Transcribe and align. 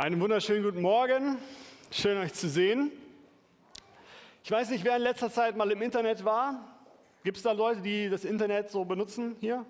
Einen 0.00 0.18
wunderschönen 0.18 0.62
guten 0.62 0.80
Morgen. 0.80 1.36
Schön 1.90 2.16
euch 2.16 2.32
zu 2.32 2.48
sehen. 2.48 2.90
Ich 4.42 4.50
weiß 4.50 4.70
nicht, 4.70 4.82
wer 4.82 4.96
in 4.96 5.02
letzter 5.02 5.30
Zeit 5.30 5.58
mal 5.58 5.70
im 5.70 5.82
Internet 5.82 6.24
war. 6.24 6.74
Gibt 7.22 7.36
es 7.36 7.42
da 7.42 7.52
Leute, 7.52 7.82
die 7.82 8.08
das 8.08 8.24
Internet 8.24 8.70
so 8.70 8.82
benutzen 8.86 9.36
hier? 9.40 9.66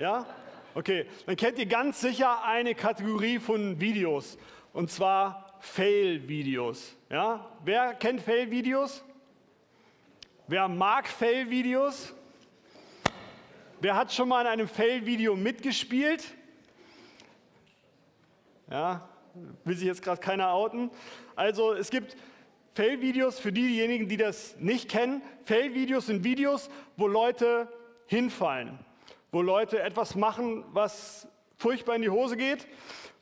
Ja? 0.00 0.26
Okay, 0.74 1.06
dann 1.26 1.36
kennt 1.36 1.60
ihr 1.60 1.66
ganz 1.66 2.00
sicher 2.00 2.42
eine 2.42 2.74
Kategorie 2.74 3.38
von 3.38 3.78
Videos 3.78 4.36
und 4.72 4.90
zwar 4.90 5.54
Fail-Videos. 5.60 6.96
Ja? 7.08 7.48
Wer 7.64 7.94
kennt 7.94 8.20
Fail-Videos? 8.20 9.04
Wer 10.48 10.66
mag 10.66 11.06
Fail-Videos? 11.06 12.12
Wer 13.80 13.94
hat 13.94 14.12
schon 14.12 14.28
mal 14.28 14.40
in 14.40 14.48
einem 14.48 14.66
Fail-Video 14.66 15.36
mitgespielt? 15.36 16.24
Ja, 18.68 19.08
will 19.64 19.76
sich 19.76 19.86
jetzt 19.86 20.02
gerade 20.02 20.20
keiner 20.20 20.52
outen. 20.52 20.90
Also 21.36 21.72
es 21.72 21.90
gibt 21.90 22.16
Fail-Videos 22.74 23.38
für 23.38 23.52
diejenigen, 23.52 24.08
die 24.08 24.16
das 24.16 24.56
nicht 24.58 24.88
kennen. 24.88 25.22
Fail-Videos 25.44 26.06
sind 26.06 26.24
Videos, 26.24 26.70
wo 26.96 27.06
Leute 27.06 27.68
hinfallen, 28.06 28.78
wo 29.30 29.42
Leute 29.42 29.80
etwas 29.80 30.14
machen, 30.14 30.64
was 30.72 31.28
furchtbar 31.56 31.96
in 31.96 32.02
die 32.02 32.10
Hose 32.10 32.36
geht, 32.36 32.66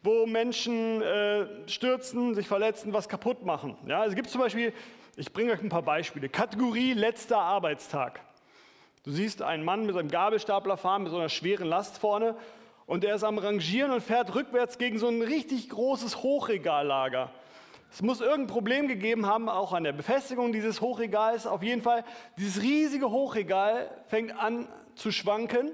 wo 0.03 0.27
Menschen 0.27 1.03
äh, 1.03 1.47
stürzen, 1.69 2.35
sich 2.35 2.49
verletzen, 2.49 2.93
was 2.93 3.09
kaputt 3.09 3.45
machen. 3.45 3.77
Ja, 3.87 4.05
es 4.07 4.15
gibt 4.15 4.31
zum 4.31 4.41
Beispiel, 4.41 4.73
ich 5.17 5.33
bringe 5.33 5.53
euch 5.53 5.63
ein 5.63 5.69
paar 5.69 5.83
Beispiele. 5.83 6.29
Kategorie 6.29 6.95
letzter 6.95 7.39
Arbeitstag. 7.39 8.21
Du 9.03 9.11
siehst 9.11 9.43
einen 9.43 9.65
Mann 9.65 9.87
mit 9.87 9.97
einem 9.97 10.11
Gabelstapler 10.11 10.77
fahren, 10.77 11.03
mit 11.03 11.11
so 11.11 11.19
einer 11.19 11.29
schweren 11.29 11.67
Last 11.67 11.99
vorne 11.99 12.37
und 12.91 13.05
er 13.05 13.15
ist 13.15 13.23
am 13.23 13.39
Rangieren 13.39 13.93
und 13.93 14.03
fährt 14.03 14.35
rückwärts 14.35 14.77
gegen 14.77 14.99
so 14.99 15.07
ein 15.07 15.23
richtig 15.23 15.69
großes 15.69 16.25
Hochregallager. 16.25 17.31
Es 17.93 18.03
muss 18.03 18.21
irgendein 18.21 18.49
Problem 18.49 18.89
gegeben 18.89 19.27
haben, 19.27 19.49
auch 19.49 19.73
an 19.73 19.85
der 19.85 19.93
Befestigung 19.93 20.53
dieses 20.53 20.81
Hochregals. 20.81 21.47
Auf 21.47 21.63
jeden 21.63 21.83
Fall, 21.83 22.03
dieses 22.37 22.61
riesige 22.65 23.13
Hochregal 23.13 23.89
fängt 24.09 24.37
an 24.37 24.67
zu 24.97 25.13
schwanken 25.13 25.71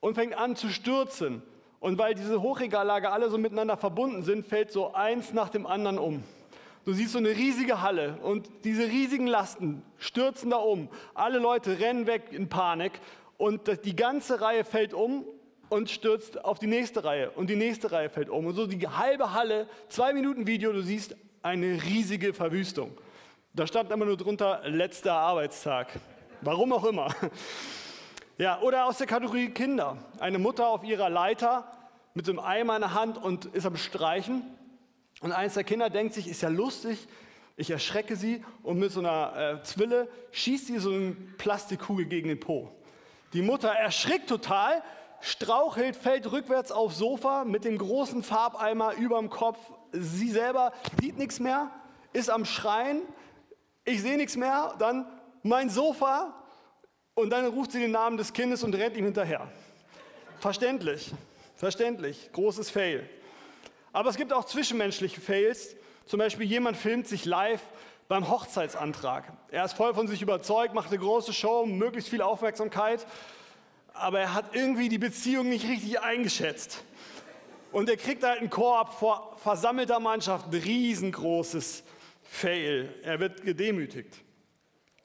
und 0.00 0.16
fängt 0.16 0.36
an 0.36 0.56
zu 0.56 0.70
stürzen. 0.70 1.44
Und 1.78 1.96
weil 1.96 2.16
diese 2.16 2.42
Hochregallager 2.42 3.12
alle 3.12 3.30
so 3.30 3.38
miteinander 3.38 3.76
verbunden 3.76 4.24
sind, 4.24 4.44
fällt 4.44 4.72
so 4.72 4.92
eins 4.92 5.32
nach 5.32 5.48
dem 5.48 5.64
anderen 5.64 6.00
um. 6.00 6.24
Du 6.84 6.92
siehst 6.92 7.12
so 7.12 7.18
eine 7.18 7.30
riesige 7.30 7.82
Halle 7.82 8.18
und 8.24 8.50
diese 8.64 8.82
riesigen 8.82 9.28
Lasten 9.28 9.84
stürzen 9.96 10.50
da 10.50 10.56
um. 10.56 10.88
Alle 11.14 11.38
Leute 11.38 11.78
rennen 11.78 12.08
weg 12.08 12.32
in 12.32 12.48
Panik 12.48 13.00
und 13.38 13.60
die 13.84 13.94
ganze 13.94 14.40
Reihe 14.40 14.64
fällt 14.64 14.92
um 14.92 15.24
und 15.70 15.88
stürzt 15.88 16.44
auf 16.44 16.58
die 16.58 16.66
nächste 16.66 17.04
Reihe 17.04 17.30
und 17.30 17.48
die 17.48 17.56
nächste 17.56 17.90
Reihe 17.90 18.10
fällt 18.10 18.28
um. 18.28 18.46
Und 18.46 18.54
so 18.54 18.66
die 18.66 18.86
halbe 18.86 19.32
Halle, 19.32 19.66
zwei 19.88 20.12
Minuten 20.12 20.46
Video, 20.46 20.72
du 20.72 20.82
siehst 20.82 21.16
eine 21.42 21.82
riesige 21.82 22.34
Verwüstung. 22.34 22.90
Da 23.54 23.66
stand 23.66 23.90
immer 23.90 24.04
nur 24.04 24.16
drunter 24.16 24.60
letzter 24.64 25.14
Arbeitstag. 25.14 25.88
Warum 26.42 26.72
auch 26.72 26.84
immer. 26.84 27.14
Ja, 28.38 28.58
oder 28.62 28.86
aus 28.86 28.96
der 28.96 29.06
Kategorie 29.06 29.50
Kinder. 29.50 29.98
Eine 30.18 30.38
Mutter 30.38 30.66
auf 30.66 30.82
ihrer 30.82 31.10
Leiter 31.10 31.70
mit 32.14 32.24
so 32.24 32.32
einem 32.32 32.38
Eimer 32.38 32.76
in 32.76 32.80
der 32.80 32.94
Hand 32.94 33.18
und 33.18 33.44
ist 33.44 33.66
am 33.66 33.76
Streichen. 33.76 34.42
Und 35.20 35.32
eines 35.32 35.52
der 35.52 35.64
Kinder 35.64 35.90
denkt 35.90 36.14
sich, 36.14 36.26
ist 36.26 36.40
ja 36.40 36.48
lustig, 36.48 37.06
ich 37.58 37.70
erschrecke 37.70 38.16
sie 38.16 38.42
und 38.62 38.78
mit 38.78 38.92
so 38.92 39.00
einer 39.00 39.58
äh, 39.60 39.62
Zwille 39.62 40.08
schießt 40.30 40.68
sie 40.68 40.78
so 40.78 40.90
eine 40.90 41.14
Plastikkugel 41.36 42.06
gegen 42.06 42.28
den 42.28 42.40
Po. 42.40 42.74
Die 43.34 43.42
Mutter 43.42 43.68
erschrickt 43.68 44.30
total, 44.30 44.82
strauchelt, 45.20 45.96
fällt 45.96 46.30
rückwärts 46.30 46.72
aufs 46.72 46.98
Sofa 46.98 47.44
mit 47.44 47.64
dem 47.64 47.78
großen 47.78 48.22
Farbeimer 48.22 48.94
über 48.94 49.18
dem 49.18 49.30
Kopf. 49.30 49.58
Sie 49.92 50.30
selber 50.30 50.72
sieht 51.00 51.18
nichts 51.18 51.40
mehr, 51.40 51.70
ist 52.12 52.30
am 52.30 52.44
Schreien. 52.44 53.02
Ich 53.84 54.02
sehe 54.02 54.16
nichts 54.16 54.36
mehr. 54.36 54.74
Dann 54.78 55.06
mein 55.42 55.70
Sofa. 55.70 56.34
Und 57.14 57.30
dann 57.30 57.46
ruft 57.46 57.72
sie 57.72 57.80
den 57.80 57.90
Namen 57.90 58.16
des 58.16 58.32
Kindes 58.32 58.62
und 58.62 58.74
rennt 58.74 58.96
ihm 58.96 59.04
hinterher. 59.04 59.50
Verständlich, 60.38 61.12
verständlich. 61.56 62.30
Großes 62.32 62.70
Fail. 62.70 63.08
Aber 63.92 64.08
es 64.08 64.16
gibt 64.16 64.32
auch 64.32 64.44
zwischenmenschliche 64.44 65.20
Fails. 65.20 65.76
Zum 66.06 66.18
Beispiel 66.18 66.46
jemand 66.46 66.76
filmt 66.76 67.08
sich 67.08 67.24
live 67.24 67.60
beim 68.08 68.30
Hochzeitsantrag. 68.30 69.32
Er 69.50 69.64
ist 69.64 69.74
voll 69.74 69.92
von 69.94 70.08
sich 70.08 70.22
überzeugt, 70.22 70.74
macht 70.74 70.88
eine 70.88 70.98
große 70.98 71.32
Show, 71.32 71.66
möglichst 71.66 72.08
viel 72.08 72.22
Aufmerksamkeit 72.22 73.06
aber 74.00 74.20
er 74.20 74.34
hat 74.34 74.54
irgendwie 74.54 74.88
die 74.88 74.98
Beziehung 74.98 75.48
nicht 75.48 75.68
richtig 75.68 76.00
eingeschätzt. 76.00 76.82
Und 77.72 77.88
er 77.88 77.96
kriegt 77.96 78.24
halt 78.24 78.40
einen 78.40 78.50
Korb 78.50 78.94
vor 78.94 79.36
versammelter 79.42 80.00
Mannschaft, 80.00 80.46
ein 80.46 80.60
riesengroßes 80.60 81.84
Fail. 82.22 82.92
Er 83.02 83.20
wird 83.20 83.44
gedemütigt. 83.44 84.16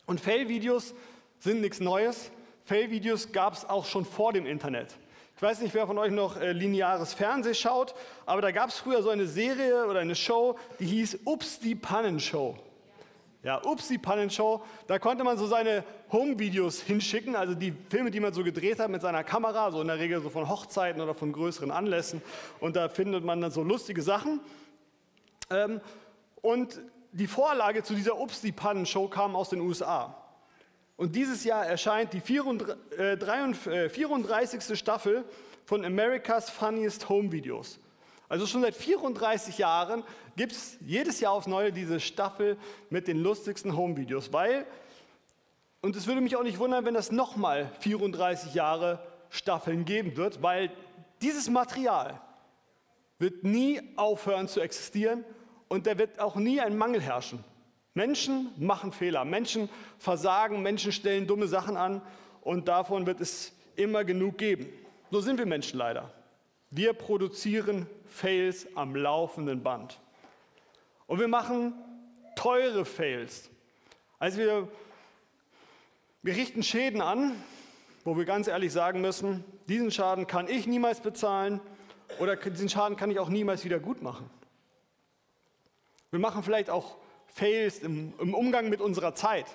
Und 0.05 0.19
Fail-Videos 0.19 0.93
sind 1.39 1.61
nichts 1.61 1.79
Neues. 1.79 2.31
Fail-Videos 2.63 3.31
gab 3.31 3.53
es 3.53 3.65
auch 3.65 3.85
schon 3.85 4.05
vor 4.05 4.33
dem 4.33 4.45
Internet. 4.45 4.95
Ich 5.35 5.41
weiß 5.41 5.59
nicht, 5.59 5.73
wer 5.73 5.85
von 5.85 5.97
euch 5.97 6.11
noch 6.11 6.37
äh, 6.37 6.53
lineares 6.53 7.13
Fernsehen 7.13 7.55
schaut, 7.55 7.93
aber 8.25 8.41
da 8.41 8.51
gab 8.51 8.69
es 8.69 8.77
früher 8.77 9.03
so 9.03 9.09
eine 9.09 9.27
Serie 9.27 9.85
oder 9.85 9.99
eine 9.99 10.15
Show, 10.15 10.57
die 10.79 10.85
hieß 10.85 11.19
Ups, 11.25 11.59
die 11.59 11.75
Pannenshow. 11.75 12.57
Ja, 13.45 13.61
Upsi 13.63 13.99
Pannenshow, 13.99 14.65
da 14.87 14.97
konnte 14.97 15.23
man 15.23 15.37
so 15.37 15.45
seine 15.45 15.83
Home-Videos 16.11 16.81
hinschicken, 16.81 17.35
also 17.35 17.53
die 17.53 17.73
Filme, 17.91 18.09
die 18.09 18.19
man 18.19 18.33
so 18.33 18.43
gedreht 18.43 18.79
hat 18.79 18.89
mit 18.89 19.03
seiner 19.03 19.23
Kamera, 19.23 19.69
so 19.69 19.81
in 19.81 19.87
der 19.87 19.99
Regel 19.99 20.19
so 20.19 20.31
von 20.31 20.49
Hochzeiten 20.49 20.99
oder 20.99 21.13
von 21.13 21.31
größeren 21.31 21.69
Anlässen. 21.69 22.23
Und 22.59 22.75
da 22.75 22.89
findet 22.89 23.23
man 23.23 23.41
dann 23.41 23.51
so 23.51 23.61
lustige 23.61 24.01
Sachen. 24.01 24.39
Ähm, 25.51 25.79
und 26.41 26.81
die 27.11 27.27
Vorlage 27.27 27.83
zu 27.83 27.93
dieser 27.93 28.19
Upsi 28.19 28.51
Pannenshow 28.51 29.07
kam 29.07 29.35
aus 29.35 29.49
den 29.49 29.61
USA. 29.61 30.17
Und 30.97 31.15
dieses 31.15 31.43
Jahr 31.43 31.67
erscheint 31.67 32.13
die 32.13 32.21
34. 32.21 32.89
Äh, 32.97 34.73
äh, 34.73 34.75
Staffel 34.75 35.23
von 35.65 35.85
America's 35.85 36.49
Funniest 36.49 37.09
Home 37.09 37.31
Videos. 37.31 37.77
Also 38.27 38.47
schon 38.47 38.61
seit 38.61 38.75
34 38.75 39.57
Jahren 39.57 40.03
gibt 40.35 40.51
es 40.51 40.77
jedes 40.81 41.19
Jahr 41.19 41.33
aufs 41.33 41.47
Neue 41.47 41.71
diese 41.71 41.99
Staffel 41.99 42.57
mit 42.89 43.07
den 43.07 43.21
lustigsten 43.21 43.77
Home-Videos, 43.77 44.33
weil, 44.33 44.65
und 45.81 45.95
es 45.95 46.07
würde 46.07 46.21
mich 46.21 46.35
auch 46.35 46.43
nicht 46.43 46.59
wundern, 46.59 46.85
wenn 46.85 46.95
das 46.95 47.11
nochmal 47.11 47.71
34 47.79 48.53
Jahre 48.53 48.99
Staffeln 49.29 49.85
geben 49.85 50.17
wird, 50.17 50.41
weil 50.41 50.71
dieses 51.21 51.49
Material 51.49 52.19
wird 53.19 53.43
nie 53.43 53.81
aufhören 53.95 54.47
zu 54.47 54.59
existieren 54.59 55.23
und 55.67 55.87
da 55.87 55.97
wird 55.97 56.19
auch 56.19 56.35
nie 56.35 56.59
ein 56.61 56.77
Mangel 56.77 57.01
herrschen. 57.01 57.43
Menschen 57.93 58.51
machen 58.57 58.91
Fehler, 58.91 59.23
Menschen 59.23 59.69
versagen, 59.99 60.61
Menschen 60.61 60.91
stellen 60.91 61.27
dumme 61.27 61.47
Sachen 61.47 61.77
an 61.77 62.01
und 62.41 62.67
davon 62.67 63.05
wird 63.05 63.21
es 63.21 63.53
immer 63.75 64.03
genug 64.03 64.37
geben. 64.37 64.67
So 65.11 65.21
sind 65.21 65.37
wir 65.37 65.45
Menschen 65.45 65.77
leider. 65.77 66.11
Wir 66.75 66.91
produzieren 66.91 67.87
Fails 68.05 68.67
am 68.75 68.97
laufenden 68.97 69.63
Band. 69.63 69.97
Und 71.07 71.21
wir 71.21 71.29
machen 71.29 71.73
teure 72.35 72.83
Fails. 72.83 73.49
Also 74.19 74.39
wir, 74.39 74.67
wir 76.21 76.35
richten 76.35 76.63
Schäden 76.63 76.99
an, 76.99 77.31
wo 78.03 78.17
wir 78.17 78.25
ganz 78.25 78.49
ehrlich 78.49 78.73
sagen 78.73 78.99
müssen, 78.99 79.45
diesen 79.69 79.89
Schaden 79.89 80.27
kann 80.27 80.49
ich 80.49 80.67
niemals 80.67 80.99
bezahlen 80.99 81.61
oder 82.19 82.35
diesen 82.35 82.67
Schaden 82.67 82.97
kann 82.97 83.09
ich 83.09 83.19
auch 83.19 83.29
niemals 83.29 83.63
wieder 83.63 83.79
gut 83.79 84.01
machen. 84.01 84.29
Wir 86.11 86.19
machen 86.19 86.43
vielleicht 86.43 86.69
auch 86.69 86.97
Fails 87.27 87.79
im, 87.79 88.11
im 88.19 88.33
Umgang 88.33 88.67
mit 88.67 88.81
unserer 88.81 89.15
Zeit. 89.15 89.45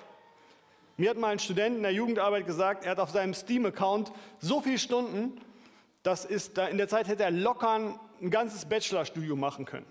Mir 0.97 1.11
hat 1.11 1.19
mal 1.19 1.33
ein 1.33 1.39
Student 1.39 1.77
in 1.77 1.83
der 1.83 1.93
Jugendarbeit 1.93 2.47
gesagt, 2.47 2.83
er 2.83 2.91
hat 2.91 2.99
auf 2.99 3.11
seinem 3.11 3.35
Steam-Account 3.35 4.11
so 4.39 4.59
viele 4.59 4.79
Stunden 4.79 5.39
das 6.03 6.25
ist, 6.25 6.57
in 6.57 6.77
der 6.77 6.87
Zeit 6.87 7.07
hätte 7.07 7.23
er 7.23 7.31
locker 7.31 7.99
ein 8.21 8.29
ganzes 8.31 8.65
Bachelorstudium 8.65 9.39
machen 9.39 9.65
können. 9.65 9.85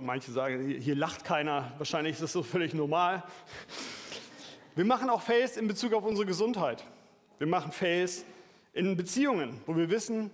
Manche 0.00 0.30
sagen, 0.30 0.68
hier 0.68 0.94
lacht 0.94 1.24
keiner, 1.24 1.72
wahrscheinlich 1.78 2.14
ist 2.14 2.22
das 2.22 2.32
so 2.32 2.42
völlig 2.42 2.74
normal. 2.74 3.24
Wir 4.76 4.84
machen 4.84 5.10
auch 5.10 5.20
Fails 5.20 5.56
in 5.56 5.66
Bezug 5.66 5.92
auf 5.94 6.04
unsere 6.04 6.26
Gesundheit. 6.26 6.84
Wir 7.38 7.48
machen 7.48 7.72
Fails 7.72 8.24
in 8.72 8.96
Beziehungen, 8.96 9.60
wo 9.66 9.76
wir 9.76 9.90
wissen, 9.90 10.30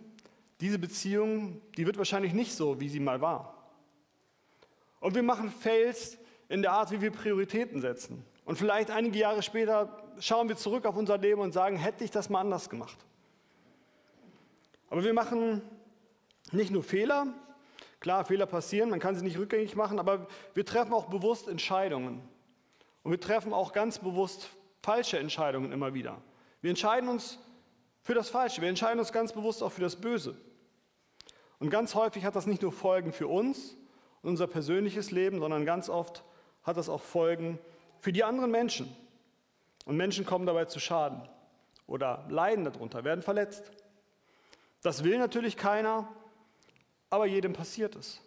diese 0.61 0.79
Beziehung, 0.79 1.61
die 1.77 1.87
wird 1.87 1.97
wahrscheinlich 1.97 2.35
nicht 2.35 2.55
so, 2.55 2.81
wie 2.81 2.89
sie 2.89 3.01
mal 3.01 3.21
war. 3.21 3.55
Und 5.01 5.15
wir 5.15 5.23
machen 5.23 5.51
Fails 5.51 6.19
in 6.51 6.61
der 6.63 6.73
Art, 6.73 6.91
wie 6.91 7.01
wir 7.01 7.11
Prioritäten 7.11 7.81
setzen. 7.81 8.25
Und 8.45 8.57
vielleicht 8.57 8.91
einige 8.91 9.19
Jahre 9.19 9.43
später 9.43 10.03
schauen 10.21 10.49
wir 10.49 10.57
zurück 10.57 10.87
auf 10.87 10.97
unser 10.97 11.19
Leben 11.19 11.41
und 11.41 11.53
sagen, 11.53 11.77
hätte 11.77 12.05
ich 12.05 12.11
das 12.11 12.31
mal 12.31 12.41
anders 12.41 12.71
gemacht. 12.71 12.99
Aber 14.89 15.05
wir 15.05 15.15
machen 15.15 15.63
nicht 16.53 16.71
nur 16.71 16.83
Fehler, 16.83 17.29
klar, 18.01 18.25
Fehler 18.25 18.47
passieren, 18.47 18.91
man 18.91 19.01
kann 19.01 19.17
sie 19.17 19.25
nicht 19.25 19.39
rückgängig 19.39 19.77
machen, 19.77 19.99
aber 19.99 20.27
wir 20.55 20.65
treffen 20.65 20.93
auch 20.93 21.07
bewusst 21.07 21.49
Entscheidungen. 21.49 22.23
Und 23.03 23.13
wir 23.13 23.21
treffen 23.21 23.53
auch 23.53 23.73
ganz 23.73 23.99
bewusst 23.99 24.51
falsche 24.83 25.19
Entscheidungen 25.19 25.73
immer 25.73 25.95
wieder. 25.95 26.21
Wir 26.61 26.71
entscheiden 26.71 27.09
uns 27.09 27.39
für 28.03 28.15
das 28.15 28.29
Falsche, 28.29 28.61
wir 28.61 28.69
entscheiden 28.69 28.99
uns 28.99 29.13
ganz 29.13 29.33
bewusst 29.33 29.63
auch 29.63 29.73
für 29.73 29.81
das 29.81 29.97
Böse. 29.97 30.37
Und 31.59 31.71
ganz 31.71 31.95
häufig 31.95 32.25
hat 32.25 32.37
das 32.37 32.47
nicht 32.47 32.63
nur 32.63 32.73
Folgen 32.73 33.13
für 33.13 33.29
uns 33.29 33.77
und 34.23 34.31
unser 34.31 34.47
persönliches 34.47 35.11
Leben, 35.11 35.39
sondern 35.39 35.65
ganz 35.65 35.89
oft 35.89 36.25
hat 36.63 36.77
das 36.77 36.89
auch 36.89 37.03
Folgen 37.03 37.59
für 38.01 38.13
die 38.13 38.25
anderen 38.25 38.51
Menschen. 38.51 38.95
Und 39.85 39.97
Menschen 39.97 40.27
kommen 40.27 40.47
dabei 40.47 40.67
zu 40.67 40.81
Schaden 40.81 41.29
oder 41.87 42.25
leiden 42.29 42.65
darunter, 42.65 43.05
werden 43.05 43.23
verletzt. 43.23 43.71
Das 44.83 45.05
will 45.05 45.19
natürlich 45.19 45.57
keiner, 45.57 46.09
aber 47.11 47.27
jedem 47.27 47.53
passiert 47.53 47.97
es. 47.97 48.21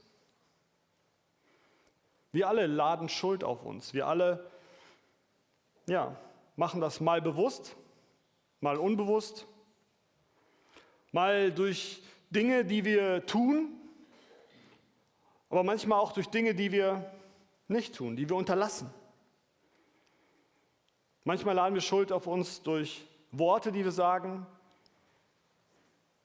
Wir 2.31 2.47
alle 2.47 2.67
laden 2.67 3.09
Schuld 3.09 3.43
auf 3.43 3.63
uns. 3.63 3.93
Wir 3.93 4.07
alle 4.07 4.49
ja, 5.87 6.15
machen 6.55 6.81
das 6.81 6.99
mal 6.99 7.21
bewusst, 7.21 7.75
mal 8.59 8.77
unbewusst, 8.77 9.45
mal 11.11 11.51
durch 11.51 12.01
Dinge, 12.29 12.65
die 12.65 12.83
wir 12.85 13.25
tun, 13.25 13.69
aber 15.49 15.63
manchmal 15.63 15.99
auch 15.99 16.11
durch 16.11 16.27
Dinge, 16.27 16.55
die 16.55 16.71
wir 16.71 17.11
nicht 17.67 17.95
tun, 17.95 18.15
die 18.15 18.27
wir 18.27 18.35
unterlassen. 18.35 18.91
Manchmal 21.25 21.55
laden 21.55 21.73
wir 21.73 21.81
Schuld 21.81 22.11
auf 22.11 22.27
uns 22.27 22.63
durch 22.63 23.05
Worte, 23.31 23.71
die 23.71 23.83
wir 23.83 23.91
sagen 23.91 24.45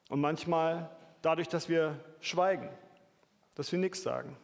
und 0.09 0.21
manchmal 0.21 0.91
dadurch, 1.23 1.49
dass 1.49 1.69
wir 1.69 1.99
schweigen, 2.21 2.69
dass 3.55 3.71
wir 3.71 3.79
nichts 3.79 4.03
sagen. 4.03 4.37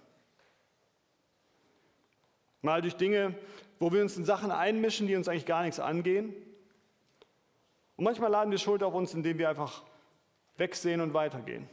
Mal 2.62 2.82
durch 2.82 2.96
Dinge, 2.96 3.34
wo 3.78 3.92
wir 3.92 4.00
uns 4.00 4.16
in 4.16 4.24
Sachen 4.24 4.50
einmischen, 4.50 5.06
die 5.06 5.16
uns 5.16 5.28
eigentlich 5.28 5.46
gar 5.46 5.62
nichts 5.62 5.80
angehen. 5.80 6.34
Und 7.96 8.04
manchmal 8.04 8.30
laden 8.30 8.50
wir 8.50 8.58
Schuld 8.58 8.82
auf 8.82 8.94
uns, 8.94 9.12
indem 9.12 9.38
wir 9.38 9.48
einfach 9.48 9.82
wegsehen 10.56 11.00
und 11.00 11.14
weitergehen. 11.14 11.68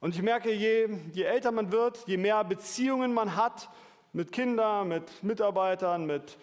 Und 0.00 0.14
ich 0.14 0.22
merke, 0.22 0.52
je, 0.52 0.88
je 1.12 1.24
älter 1.24 1.50
man 1.50 1.72
wird, 1.72 2.06
je 2.06 2.16
mehr 2.16 2.42
Beziehungen 2.44 3.12
man 3.12 3.34
hat 3.34 3.68
mit 4.12 4.30
Kindern, 4.30 4.88
mit 4.88 5.22
Mitarbeitern, 5.22 6.06
mit 6.06 6.38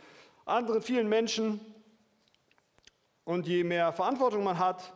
anderen 0.45 0.81
vielen 0.81 1.09
Menschen 1.09 1.59
und 3.23 3.47
je 3.47 3.63
mehr 3.63 3.91
Verantwortung 3.91 4.43
man 4.43 4.59
hat, 4.59 4.93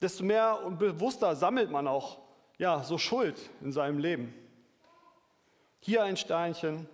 desto 0.00 0.22
mehr 0.22 0.62
und 0.64 0.78
bewusster 0.78 1.34
sammelt 1.34 1.70
man 1.70 1.88
auch 1.88 2.18
ja, 2.58 2.82
so 2.82 2.98
Schuld 2.98 3.38
in 3.62 3.72
seinem 3.72 3.98
Leben. 3.98 4.34
Hier 5.80 6.04
ein 6.04 6.18
Steinchen, 6.18 6.86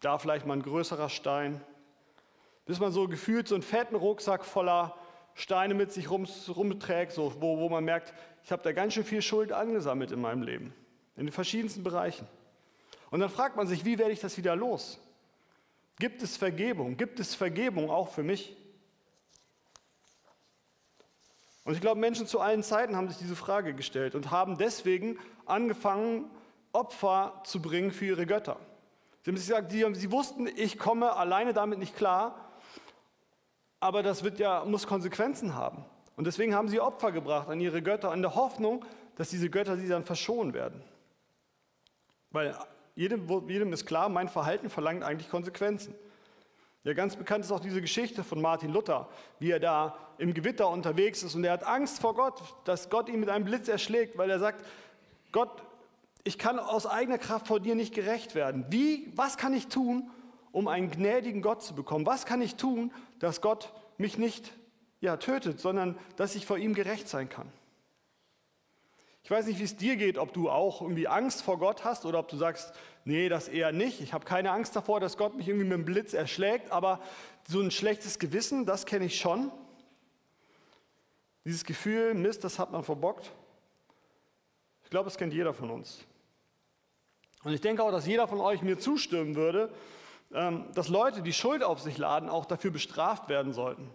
da 0.00 0.18
vielleicht 0.18 0.46
mal 0.46 0.54
ein 0.54 0.62
größerer 0.62 1.08
Stein, 1.08 1.62
bis 2.66 2.78
man 2.78 2.92
so 2.92 3.08
gefühlt 3.08 3.48
so 3.48 3.54
einen 3.54 3.62
fetten 3.62 3.96
Rucksack 3.96 4.44
voller 4.44 4.94
Steine 5.34 5.72
mit 5.72 5.90
sich 5.90 6.10
rum, 6.10 6.26
rumträgt, 6.48 7.12
so, 7.12 7.32
wo, 7.40 7.58
wo 7.58 7.70
man 7.70 7.84
merkt, 7.84 8.12
ich 8.44 8.52
habe 8.52 8.62
da 8.62 8.72
ganz 8.72 8.92
schön 8.92 9.04
viel 9.04 9.22
Schuld 9.22 9.52
angesammelt 9.52 10.12
in 10.12 10.20
meinem 10.20 10.42
Leben, 10.42 10.74
in 11.16 11.26
den 11.26 11.32
verschiedensten 11.32 11.82
Bereichen. 11.82 12.26
Und 13.10 13.20
dann 13.20 13.30
fragt 13.30 13.56
man 13.56 13.66
sich, 13.66 13.86
wie 13.86 13.98
werde 13.98 14.12
ich 14.12 14.20
das 14.20 14.36
wieder 14.36 14.54
los? 14.54 14.98
Gibt 15.98 16.22
es 16.22 16.36
Vergebung? 16.36 16.96
Gibt 16.96 17.20
es 17.20 17.34
Vergebung 17.34 17.90
auch 17.90 18.08
für 18.08 18.22
mich? 18.22 18.56
Und 21.64 21.74
ich 21.74 21.80
glaube, 21.80 22.00
Menschen 22.00 22.26
zu 22.26 22.40
allen 22.40 22.62
Zeiten 22.62 22.96
haben 22.96 23.08
sich 23.08 23.18
diese 23.18 23.36
Frage 23.36 23.74
gestellt 23.74 24.14
und 24.14 24.30
haben 24.30 24.58
deswegen 24.58 25.18
angefangen, 25.46 26.30
Opfer 26.72 27.42
zu 27.44 27.60
bringen 27.60 27.92
für 27.92 28.06
ihre 28.06 28.26
Götter. 28.26 28.58
Sie 29.22 29.30
haben 29.30 29.36
sich 29.36 29.46
gesagt, 29.46 29.70
sie, 29.70 29.86
sie 29.94 30.10
wussten, 30.10 30.46
ich 30.46 30.78
komme 30.78 31.14
alleine 31.14 31.52
damit 31.52 31.78
nicht 31.78 31.96
klar, 31.96 32.50
aber 33.78 34.02
das 34.02 34.24
wird 34.24 34.38
ja, 34.38 34.64
muss 34.64 34.86
Konsequenzen 34.86 35.54
haben. 35.54 35.84
Und 36.16 36.26
deswegen 36.26 36.54
haben 36.54 36.68
sie 36.68 36.80
Opfer 36.80 37.12
gebracht 37.12 37.48
an 37.48 37.60
ihre 37.60 37.82
Götter, 37.82 38.12
in 38.12 38.22
der 38.22 38.34
Hoffnung, 38.34 38.84
dass 39.16 39.28
diese 39.28 39.50
Götter 39.50 39.76
sie 39.76 39.88
dann 39.88 40.04
verschonen 40.04 40.54
werden. 40.54 40.82
Weil 42.30 42.56
jedem, 42.94 43.48
jedem 43.48 43.72
ist 43.72 43.86
klar, 43.86 44.08
mein 44.08 44.28
Verhalten 44.28 44.70
verlangt 44.70 45.02
eigentlich 45.02 45.30
Konsequenzen. 45.30 45.94
Ja, 46.84 46.94
ganz 46.94 47.14
bekannt 47.14 47.44
ist 47.44 47.52
auch 47.52 47.60
diese 47.60 47.80
Geschichte 47.80 48.24
von 48.24 48.40
Martin 48.40 48.72
Luther, 48.72 49.08
wie 49.38 49.50
er 49.50 49.60
da 49.60 49.96
im 50.18 50.34
Gewitter 50.34 50.68
unterwegs 50.68 51.22
ist 51.22 51.34
und 51.34 51.44
er 51.44 51.52
hat 51.52 51.64
Angst 51.64 52.00
vor 52.00 52.14
Gott, 52.14 52.42
dass 52.64 52.90
Gott 52.90 53.08
ihn 53.08 53.20
mit 53.20 53.28
einem 53.28 53.44
Blitz 53.44 53.68
erschlägt, 53.68 54.18
weil 54.18 54.30
er 54.30 54.40
sagt, 54.40 54.64
Gott, 55.30 55.62
ich 56.24 56.38
kann 56.38 56.58
aus 56.58 56.86
eigener 56.86 57.18
Kraft 57.18 57.46
vor 57.46 57.60
dir 57.60 57.74
nicht 57.74 57.94
gerecht 57.94 58.34
werden. 58.34 58.66
Wie, 58.68 59.12
was 59.14 59.36
kann 59.36 59.54
ich 59.54 59.68
tun, 59.68 60.10
um 60.50 60.68
einen 60.68 60.90
gnädigen 60.90 61.40
Gott 61.40 61.62
zu 61.62 61.74
bekommen? 61.74 62.04
Was 62.06 62.26
kann 62.26 62.42
ich 62.42 62.56
tun, 62.56 62.92
dass 63.18 63.40
Gott 63.40 63.72
mich 63.96 64.18
nicht 64.18 64.52
ja, 65.00 65.16
tötet, 65.16 65.60
sondern 65.60 65.96
dass 66.16 66.34
ich 66.34 66.46
vor 66.46 66.58
ihm 66.58 66.74
gerecht 66.74 67.08
sein 67.08 67.28
kann? 67.28 67.48
Ich 69.24 69.30
weiß 69.30 69.46
nicht, 69.46 69.60
wie 69.60 69.64
es 69.64 69.76
dir 69.76 69.96
geht, 69.96 70.18
ob 70.18 70.32
du 70.32 70.50
auch 70.50 70.82
irgendwie 70.82 71.06
Angst 71.06 71.42
vor 71.42 71.58
Gott 71.58 71.84
hast 71.84 72.04
oder 72.04 72.18
ob 72.18 72.28
du 72.28 72.36
sagst, 72.36 72.72
nee, 73.04 73.28
das 73.28 73.48
eher 73.48 73.70
nicht. 73.70 74.00
Ich 74.00 74.12
habe 74.12 74.24
keine 74.24 74.50
Angst 74.50 74.74
davor, 74.74 74.98
dass 74.98 75.16
Gott 75.16 75.36
mich 75.36 75.46
irgendwie 75.48 75.66
mit 75.66 75.78
dem 75.78 75.84
Blitz 75.84 76.12
erschlägt, 76.12 76.72
aber 76.72 77.00
so 77.46 77.60
ein 77.60 77.70
schlechtes 77.70 78.18
Gewissen, 78.18 78.66
das 78.66 78.84
kenne 78.84 79.04
ich 79.04 79.18
schon. 79.18 79.52
Dieses 81.44 81.64
Gefühl, 81.64 82.14
Mist, 82.14 82.42
das 82.42 82.58
hat 82.58 82.72
man 82.72 82.82
verbockt. 82.82 83.30
Ich 84.84 84.90
glaube, 84.90 85.04
das 85.04 85.16
kennt 85.16 85.32
jeder 85.32 85.54
von 85.54 85.70
uns. 85.70 86.04
Und 87.44 87.52
ich 87.52 87.60
denke 87.60 87.82
auch, 87.82 87.92
dass 87.92 88.06
jeder 88.06 88.26
von 88.26 88.40
euch 88.40 88.62
mir 88.62 88.78
zustimmen 88.78 89.36
würde, 89.36 89.72
ähm, 90.32 90.66
dass 90.74 90.88
Leute, 90.88 91.22
die 91.22 91.32
Schuld 91.32 91.62
auf 91.62 91.80
sich 91.80 91.96
laden, 91.96 92.28
auch 92.28 92.44
dafür 92.44 92.70
bestraft 92.70 93.28
werden 93.28 93.52
sollten 93.52 93.88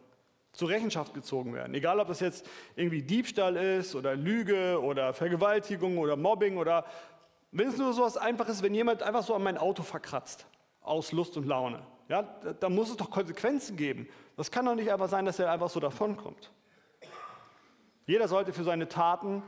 zur 0.57 0.69
Rechenschaft 0.69 1.13
gezogen 1.13 1.53
werden. 1.53 1.75
Egal, 1.75 1.99
ob 1.99 2.07
das 2.07 2.19
jetzt 2.19 2.49
irgendwie 2.75 3.03
Diebstahl 3.03 3.55
ist 3.55 3.93
oder 3.93 4.15
Lüge 4.15 4.81
oder 4.81 5.13
Vergewaltigung 5.13 5.99
oder 5.99 6.15
Mobbing 6.15 6.57
oder 6.57 6.85
wenn 7.51 7.67
es 7.67 7.77
nur 7.77 7.93
so 7.93 8.01
was 8.01 8.17
Einfaches, 8.17 8.63
wenn 8.63 8.73
jemand 8.73 9.03
einfach 9.03 9.23
so 9.23 9.35
an 9.35 9.43
mein 9.43 9.57
Auto 9.59 9.83
verkratzt, 9.83 10.47
aus 10.81 11.11
Lust 11.11 11.37
und 11.37 11.45
Laune. 11.45 11.81
Ja, 12.09 12.23
da, 12.23 12.53
da 12.53 12.69
muss 12.69 12.89
es 12.89 12.97
doch 12.97 13.11
Konsequenzen 13.11 13.77
geben. 13.77 14.09
Das 14.35 14.49
kann 14.49 14.65
doch 14.65 14.73
nicht 14.73 14.91
einfach 14.91 15.09
sein, 15.09 15.25
dass 15.25 15.37
er 15.37 15.51
einfach 15.51 15.69
so 15.69 15.79
davonkommt. 15.79 16.51
Jeder 18.07 18.27
sollte 18.27 18.51
für 18.51 18.63
seine 18.63 18.87
Taten 18.87 19.43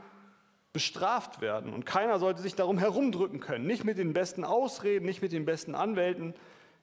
bestraft 0.72 1.40
werden 1.40 1.72
und 1.74 1.86
keiner 1.86 2.20
sollte 2.20 2.40
sich 2.40 2.54
darum 2.54 2.78
herumdrücken 2.78 3.40
können. 3.40 3.66
Nicht 3.66 3.82
mit 3.84 3.98
den 3.98 4.12
besten 4.12 4.44
Ausreden, 4.44 5.06
nicht 5.06 5.22
mit 5.22 5.32
den 5.32 5.44
besten 5.44 5.74
Anwälten. 5.74 6.34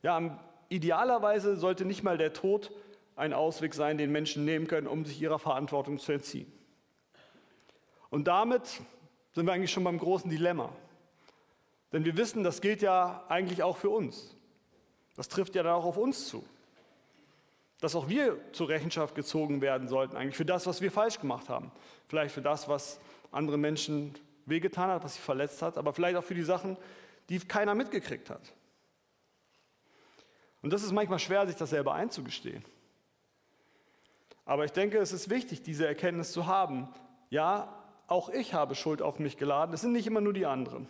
Ja, 0.03 0.37
idealerweise 0.67 1.55
sollte 1.55 1.85
nicht 1.85 2.03
mal 2.03 2.17
der 2.17 2.33
Tod 2.33 2.71
ein 3.17 3.33
Ausweg 3.33 3.73
sein, 3.73 3.97
den 3.97 4.11
Menschen 4.11 4.45
nehmen 4.45 4.67
können, 4.67 4.87
um 4.87 5.03
sich 5.03 5.19
ihrer 5.21 5.39
Verantwortung 5.39 5.97
zu 5.97 6.11
entziehen. 6.13 6.51
Und 8.09 8.27
damit 8.27 8.81
sind 9.33 9.45
wir 9.45 9.53
eigentlich 9.53 9.71
schon 9.71 9.83
beim 9.83 9.97
großen 9.97 10.29
Dilemma. 10.29 10.71
Denn 11.91 12.05
wir 12.05 12.15
wissen, 12.15 12.43
das 12.43 12.61
gilt 12.61 12.81
ja 12.81 13.25
eigentlich 13.27 13.63
auch 13.63 13.77
für 13.77 13.89
uns. 13.89 14.35
Das 15.15 15.27
trifft 15.27 15.55
ja 15.55 15.63
dann 15.63 15.73
auch 15.73 15.85
auf 15.85 15.97
uns 15.97 16.27
zu. 16.27 16.45
Dass 17.79 17.95
auch 17.95 18.07
wir 18.07 18.39
zur 18.53 18.69
Rechenschaft 18.69 19.15
gezogen 19.15 19.61
werden 19.61 19.87
sollten, 19.87 20.15
eigentlich 20.15 20.37
für 20.37 20.45
das, 20.45 20.67
was 20.67 20.81
wir 20.81 20.91
falsch 20.91 21.19
gemacht 21.19 21.49
haben. 21.49 21.71
Vielleicht 22.07 22.33
für 22.33 22.41
das, 22.41 22.69
was 22.69 22.99
andere 23.31 23.57
Menschen 23.57 24.15
wehgetan 24.45 24.89
hat, 24.89 25.03
was 25.03 25.15
sie 25.15 25.21
verletzt 25.21 25.61
hat, 25.61 25.77
aber 25.77 25.91
vielleicht 25.91 26.17
auch 26.17 26.23
für 26.23 26.35
die 26.35 26.43
Sachen, 26.43 26.77
die 27.29 27.39
keiner 27.39 27.75
mitgekriegt 27.75 28.29
hat. 28.29 28.53
Und 30.61 30.71
das 30.71 30.83
ist 30.83 30.91
manchmal 30.91 31.19
schwer, 31.19 31.45
sich 31.47 31.55
das 31.55 31.71
selber 31.71 31.93
einzugestehen. 31.93 32.63
Aber 34.47 34.63
ich 34.63 34.71
denke, 34.71 34.97
es 34.97 35.11
ist 35.11 35.29
wichtig, 35.29 35.61
diese 35.61 35.85
Erkenntnis 35.85 36.31
zu 36.31 36.47
haben. 36.47 36.87
Ja, 37.29 37.83
auch 38.07 38.29
ich 38.29 38.53
habe 38.53 38.75
Schuld 38.75 39.01
auf 39.01 39.19
mich 39.19 39.35
geladen. 39.35 39.75
Es 39.75 39.81
sind 39.81 39.91
nicht 39.91 40.07
immer 40.07 40.21
nur 40.21 40.31
die 40.31 40.45
anderen. 40.45 40.87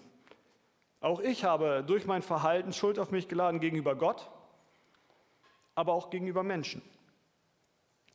Auch 1.02 1.20
ich 1.20 1.44
habe 1.44 1.84
durch 1.86 2.06
mein 2.06 2.22
Verhalten 2.22 2.72
Schuld 2.72 3.00
auf 3.00 3.10
mich 3.10 3.28
geladen 3.28 3.60
gegenüber 3.60 3.96
Gott, 3.96 4.30
aber 5.74 5.94
auch 5.94 6.12
gegenüber 6.12 6.44
Menschen. 6.44 6.84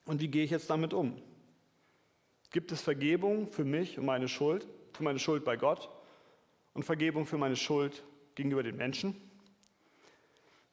Und 0.06 0.20
wie 0.20 0.28
gehe 0.28 0.44
ich 0.44 0.50
jetzt 0.52 0.70
damit 0.70 0.94
um? 0.94 1.20
Gibt 2.52 2.70
es 2.70 2.80
Vergebung 2.80 3.48
für 3.48 3.64
mich 3.64 3.98
und 3.98 4.06
meine 4.06 4.28
Schuld, 4.28 4.68
für 4.92 5.02
meine 5.02 5.18
Schuld 5.18 5.44
bei 5.44 5.56
Gott 5.56 5.90
und 6.72 6.84
Vergebung 6.84 7.26
für 7.26 7.38
meine 7.38 7.56
Schuld 7.56 8.04
gegenüber 8.36 8.62
den 8.62 8.76
Menschen? 8.76 9.20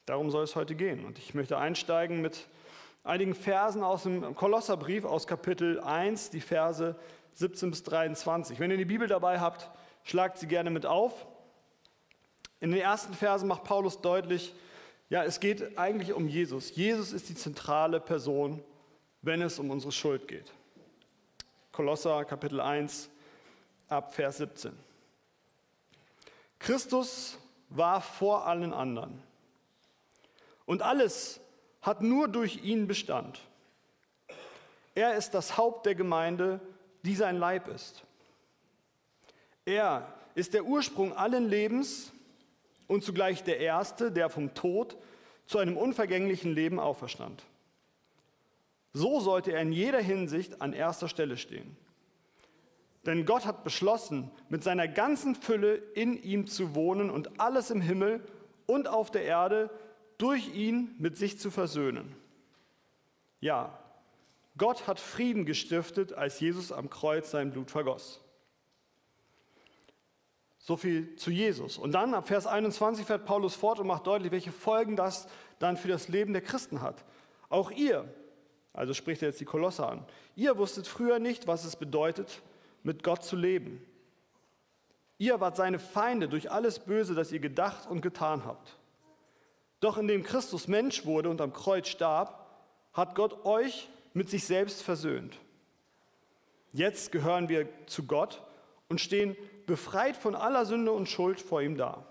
Darum 0.05 0.29
soll 0.29 0.43
es 0.43 0.55
heute 0.55 0.75
gehen. 0.75 1.05
Und 1.05 1.17
ich 1.17 1.33
möchte 1.33 1.57
einsteigen 1.57 2.21
mit 2.21 2.47
einigen 3.09 3.33
Versen 3.33 3.83
aus 3.83 4.03
dem 4.03 4.35
Kolosserbrief 4.35 5.03
aus 5.03 5.25
Kapitel 5.25 5.79
1, 5.79 6.29
die 6.29 6.41
Verse 6.41 6.95
17 7.33 7.71
bis 7.71 7.83
23. 7.83 8.59
Wenn 8.59 8.69
ihr 8.69 8.77
die 8.77 8.85
Bibel 8.85 9.07
dabei 9.07 9.39
habt, 9.39 9.71
schlagt 10.03 10.37
sie 10.37 10.45
gerne 10.45 10.69
mit 10.69 10.85
auf. 10.85 11.25
In 12.59 12.69
den 12.71 12.79
ersten 12.79 13.15
Versen 13.15 13.47
macht 13.47 13.63
Paulus 13.63 14.01
deutlich, 14.01 14.53
ja, 15.09 15.23
es 15.23 15.39
geht 15.39 15.79
eigentlich 15.79 16.13
um 16.13 16.27
Jesus. 16.27 16.75
Jesus 16.75 17.11
ist 17.11 17.29
die 17.29 17.35
zentrale 17.35 17.99
Person, 17.99 18.63
wenn 19.23 19.41
es 19.41 19.57
um 19.57 19.71
unsere 19.71 19.91
Schuld 19.91 20.27
geht. 20.27 20.53
Kolosser 21.71 22.25
Kapitel 22.25 22.61
1 22.61 23.09
ab 23.87 24.13
Vers 24.13 24.37
17. 24.37 24.71
Christus 26.59 27.39
war 27.69 28.01
vor 28.01 28.45
allen 28.45 28.71
anderen. 28.71 29.23
Und 30.67 30.83
alles 30.83 31.41
hat 31.81 32.01
nur 32.01 32.27
durch 32.27 32.63
ihn 32.63 32.87
Bestand. 32.87 33.41
Er 34.95 35.15
ist 35.15 35.31
das 35.31 35.57
Haupt 35.57 35.85
der 35.85 35.95
Gemeinde, 35.95 36.59
die 37.03 37.15
sein 37.15 37.37
Leib 37.37 37.67
ist. 37.67 38.03
Er 39.65 40.13
ist 40.35 40.53
der 40.53 40.65
Ursprung 40.65 41.13
allen 41.15 41.47
Lebens 41.47 42.11
und 42.87 43.03
zugleich 43.03 43.43
der 43.43 43.59
Erste, 43.59 44.11
der 44.11 44.29
vom 44.29 44.53
Tod 44.53 44.97
zu 45.45 45.57
einem 45.59 45.77
unvergänglichen 45.77 46.53
Leben 46.53 46.79
auferstand. 46.79 47.43
So 48.93 49.19
sollte 49.19 49.51
er 49.51 49.61
in 49.61 49.71
jeder 49.71 49.99
Hinsicht 49.99 50.61
an 50.61 50.73
erster 50.73 51.07
Stelle 51.07 51.37
stehen. 51.37 51.77
Denn 53.05 53.25
Gott 53.25 53.45
hat 53.45 53.63
beschlossen, 53.63 54.31
mit 54.49 54.63
seiner 54.63 54.87
ganzen 54.87 55.35
Fülle 55.35 55.75
in 55.75 56.21
ihm 56.21 56.47
zu 56.47 56.75
wohnen 56.75 57.09
und 57.09 57.39
alles 57.39 57.71
im 57.71 57.81
Himmel 57.81 58.23
und 58.65 58.87
auf 58.87 59.09
der 59.11 59.23
Erde 59.23 59.69
durch 60.19 60.53
ihn 60.53 60.93
mit 60.99 61.17
sich 61.17 61.39
zu 61.39 61.49
versöhnen. 61.49 62.15
Ja, 63.39 63.79
Gott 64.57 64.85
hat 64.85 64.99
Frieden 64.99 65.45
gestiftet, 65.45 66.13
als 66.13 66.39
Jesus 66.39 66.71
am 66.71 66.89
Kreuz 66.89 67.31
sein 67.31 67.51
Blut 67.51 67.71
vergoss. 67.71 68.21
So 70.59 70.75
viel 70.75 71.15
zu 71.15 71.31
Jesus. 71.31 71.77
Und 71.77 71.93
dann 71.93 72.13
ab 72.13 72.27
Vers 72.27 72.45
21 72.45 73.05
fährt 73.05 73.25
Paulus 73.25 73.55
fort 73.55 73.79
und 73.79 73.87
macht 73.87 74.05
deutlich, 74.05 74.31
welche 74.31 74.51
Folgen 74.51 74.97
das 74.97 75.27
dann 75.57 75.77
für 75.77 75.87
das 75.87 76.09
Leben 76.09 76.33
der 76.33 76.41
Christen 76.41 76.81
hat. 76.81 77.05
Auch 77.47 77.71
ihr, 77.71 78.13
also 78.73 78.93
spricht 78.93 79.21
er 79.21 79.29
jetzt 79.29 79.39
die 79.39 79.45
Kolosse 79.45 79.87
an, 79.87 80.05
ihr 80.35 80.57
wusstet 80.57 80.85
früher 80.85 81.19
nicht, 81.19 81.47
was 81.47 81.63
es 81.63 81.77
bedeutet, 81.77 82.41
mit 82.83 83.03
Gott 83.03 83.23
zu 83.23 83.37
leben. 83.37 83.83
Ihr 85.17 85.39
wart 85.39 85.55
seine 85.55 85.79
Feinde 85.79 86.27
durch 86.27 86.51
alles 86.51 86.79
Böse, 86.79 87.15
das 87.15 87.31
ihr 87.31 87.39
gedacht 87.39 87.89
und 87.89 88.01
getan 88.01 88.45
habt. 88.45 88.78
Doch 89.79 89.97
indem 89.97 90.23
Christus 90.23 90.67
Mensch 90.67 91.05
wurde 91.05 91.29
und 91.29 91.41
am 91.41 91.53
Kreuz 91.53 91.87
starb, 91.87 92.45
hat 92.93 93.15
Gott 93.15 93.45
euch 93.45 93.89
mit 94.13 94.29
sich 94.29 94.45
selbst 94.45 94.81
versöhnt. 94.81 95.37
Jetzt 96.73 97.11
gehören 97.11 97.49
wir 97.49 97.67
zu 97.87 98.03
Gott 98.03 98.41
und 98.89 98.99
stehen 98.99 99.35
befreit 99.65 100.17
von 100.17 100.35
aller 100.35 100.65
Sünde 100.65 100.91
und 100.91 101.07
Schuld 101.07 101.39
vor 101.39 101.61
ihm 101.61 101.77
da. 101.77 102.05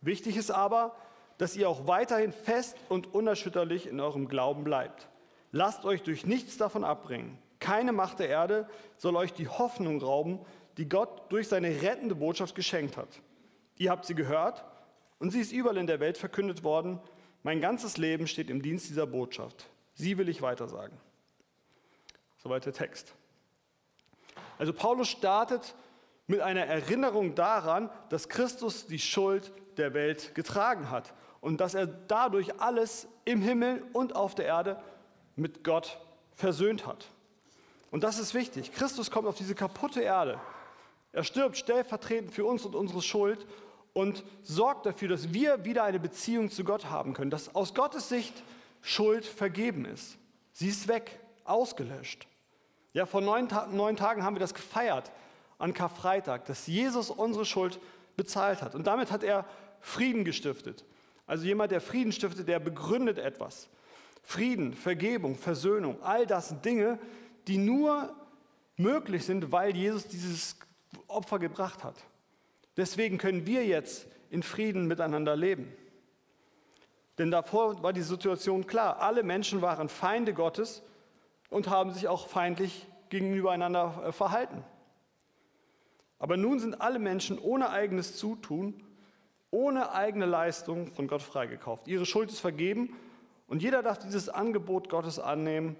Wichtig 0.00 0.36
ist 0.36 0.50
aber, 0.50 0.96
dass 1.38 1.56
ihr 1.56 1.68
auch 1.68 1.86
weiterhin 1.86 2.32
fest 2.32 2.76
und 2.88 3.14
unerschütterlich 3.14 3.86
in 3.86 4.00
eurem 4.00 4.28
Glauben 4.28 4.64
bleibt. 4.64 5.08
Lasst 5.50 5.84
euch 5.84 6.02
durch 6.02 6.24
nichts 6.26 6.56
davon 6.56 6.82
abbringen. 6.84 7.38
Keine 7.58 7.92
Macht 7.92 8.18
der 8.18 8.28
Erde 8.28 8.68
soll 8.96 9.16
euch 9.16 9.32
die 9.32 9.48
Hoffnung 9.48 10.00
rauben, 10.00 10.40
die 10.78 10.88
Gott 10.88 11.30
durch 11.30 11.48
seine 11.48 11.82
rettende 11.82 12.14
Botschaft 12.14 12.54
geschenkt 12.54 12.96
hat. 12.96 13.20
Ihr 13.76 13.90
habt 13.90 14.06
sie 14.06 14.14
gehört 14.14 14.64
und 15.22 15.30
sie 15.30 15.40
ist 15.40 15.52
überall 15.52 15.76
in 15.76 15.86
der 15.86 16.00
Welt 16.00 16.18
verkündet 16.18 16.64
worden. 16.64 16.98
Mein 17.44 17.60
ganzes 17.60 17.96
Leben 17.96 18.26
steht 18.26 18.50
im 18.50 18.60
Dienst 18.60 18.88
dieser 18.88 19.06
Botschaft. 19.06 19.68
Sie 19.94 20.18
will 20.18 20.28
ich 20.28 20.42
weitersagen. 20.42 20.98
Soweit 22.38 22.66
der 22.66 22.72
Text. 22.72 23.14
Also 24.58 24.72
Paulus 24.72 25.08
startet 25.08 25.76
mit 26.26 26.40
einer 26.40 26.66
Erinnerung 26.66 27.36
daran, 27.36 27.88
dass 28.08 28.28
Christus 28.28 28.88
die 28.88 28.98
Schuld 28.98 29.52
der 29.76 29.94
Welt 29.94 30.34
getragen 30.34 30.90
hat 30.90 31.14
und 31.40 31.60
dass 31.60 31.74
er 31.74 31.86
dadurch 31.86 32.60
alles 32.60 33.06
im 33.24 33.42
Himmel 33.42 33.84
und 33.92 34.16
auf 34.16 34.34
der 34.34 34.46
Erde 34.46 34.82
mit 35.36 35.62
Gott 35.62 36.00
versöhnt 36.34 36.84
hat. 36.84 37.06
Und 37.92 38.02
das 38.02 38.18
ist 38.18 38.34
wichtig. 38.34 38.72
Christus 38.72 39.12
kommt 39.12 39.28
auf 39.28 39.36
diese 39.36 39.54
kaputte 39.54 40.00
Erde. 40.00 40.40
Er 41.12 41.22
stirbt 41.22 41.56
stellvertretend 41.56 42.32
für 42.32 42.44
uns 42.44 42.64
und 42.64 42.74
unsere 42.74 43.02
Schuld 43.02 43.46
und 43.92 44.24
sorgt 44.42 44.86
dafür, 44.86 45.08
dass 45.08 45.32
wir 45.32 45.64
wieder 45.64 45.84
eine 45.84 46.00
Beziehung 46.00 46.50
zu 46.50 46.64
Gott 46.64 46.86
haben 46.86 47.12
können, 47.12 47.30
dass 47.30 47.54
aus 47.54 47.74
Gottes 47.74 48.08
Sicht 48.08 48.42
Schuld 48.80 49.24
vergeben 49.24 49.84
ist. 49.84 50.18
Sie 50.52 50.68
ist 50.68 50.88
weg, 50.88 51.20
ausgelöscht. 51.44 52.26
Ja, 52.92 53.06
vor 53.06 53.20
neun, 53.20 53.48
Ta 53.48 53.66
neun 53.66 53.96
Tagen 53.96 54.22
haben 54.22 54.34
wir 54.34 54.40
das 54.40 54.54
gefeiert 54.54 55.10
an 55.58 55.72
Karfreitag, 55.72 56.46
dass 56.46 56.66
Jesus 56.66 57.10
unsere 57.10 57.44
Schuld 57.44 57.78
bezahlt 58.16 58.62
hat. 58.62 58.74
Und 58.74 58.86
damit 58.86 59.10
hat 59.10 59.22
er 59.22 59.46
Frieden 59.80 60.24
gestiftet. 60.24 60.84
Also 61.26 61.44
jemand, 61.44 61.72
der 61.72 61.80
Frieden 61.80 62.12
stiftet, 62.12 62.48
der 62.48 62.58
begründet 62.58 63.18
etwas. 63.18 63.68
Frieden, 64.22 64.74
Vergebung, 64.74 65.36
Versöhnung, 65.36 66.02
all 66.02 66.26
das 66.26 66.48
sind 66.48 66.64
Dinge, 66.64 66.98
die 67.48 67.58
nur 67.58 68.14
möglich 68.76 69.24
sind, 69.24 69.52
weil 69.52 69.76
Jesus 69.76 70.06
dieses 70.06 70.56
Opfer 71.08 71.38
gebracht 71.38 71.84
hat. 71.84 71.96
Deswegen 72.76 73.18
können 73.18 73.46
wir 73.46 73.64
jetzt 73.64 74.06
in 74.30 74.42
Frieden 74.42 74.86
miteinander 74.86 75.36
leben. 75.36 75.72
Denn 77.18 77.30
davor 77.30 77.82
war 77.82 77.92
die 77.92 78.02
Situation 78.02 78.66
klar. 78.66 79.00
Alle 79.00 79.22
Menschen 79.22 79.60
waren 79.60 79.88
Feinde 79.88 80.32
Gottes 80.32 80.82
und 81.50 81.68
haben 81.68 81.92
sich 81.92 82.08
auch 82.08 82.26
feindlich 82.26 82.86
gegenüber 83.10 83.52
einander 83.52 84.02
äh, 84.06 84.12
verhalten. 84.12 84.64
Aber 86.18 86.36
nun 86.36 86.60
sind 86.60 86.80
alle 86.80 86.98
Menschen 86.98 87.38
ohne 87.38 87.70
eigenes 87.70 88.16
Zutun, 88.16 88.82
ohne 89.50 89.92
eigene 89.92 90.24
Leistung 90.24 90.90
von 90.92 91.08
Gott 91.08 91.20
freigekauft. 91.20 91.88
Ihre 91.88 92.06
Schuld 92.06 92.30
ist 92.30 92.40
vergeben 92.40 92.96
und 93.48 93.62
jeder 93.62 93.82
darf 93.82 93.98
dieses 93.98 94.28
Angebot 94.30 94.88
Gottes 94.88 95.18
annehmen 95.18 95.76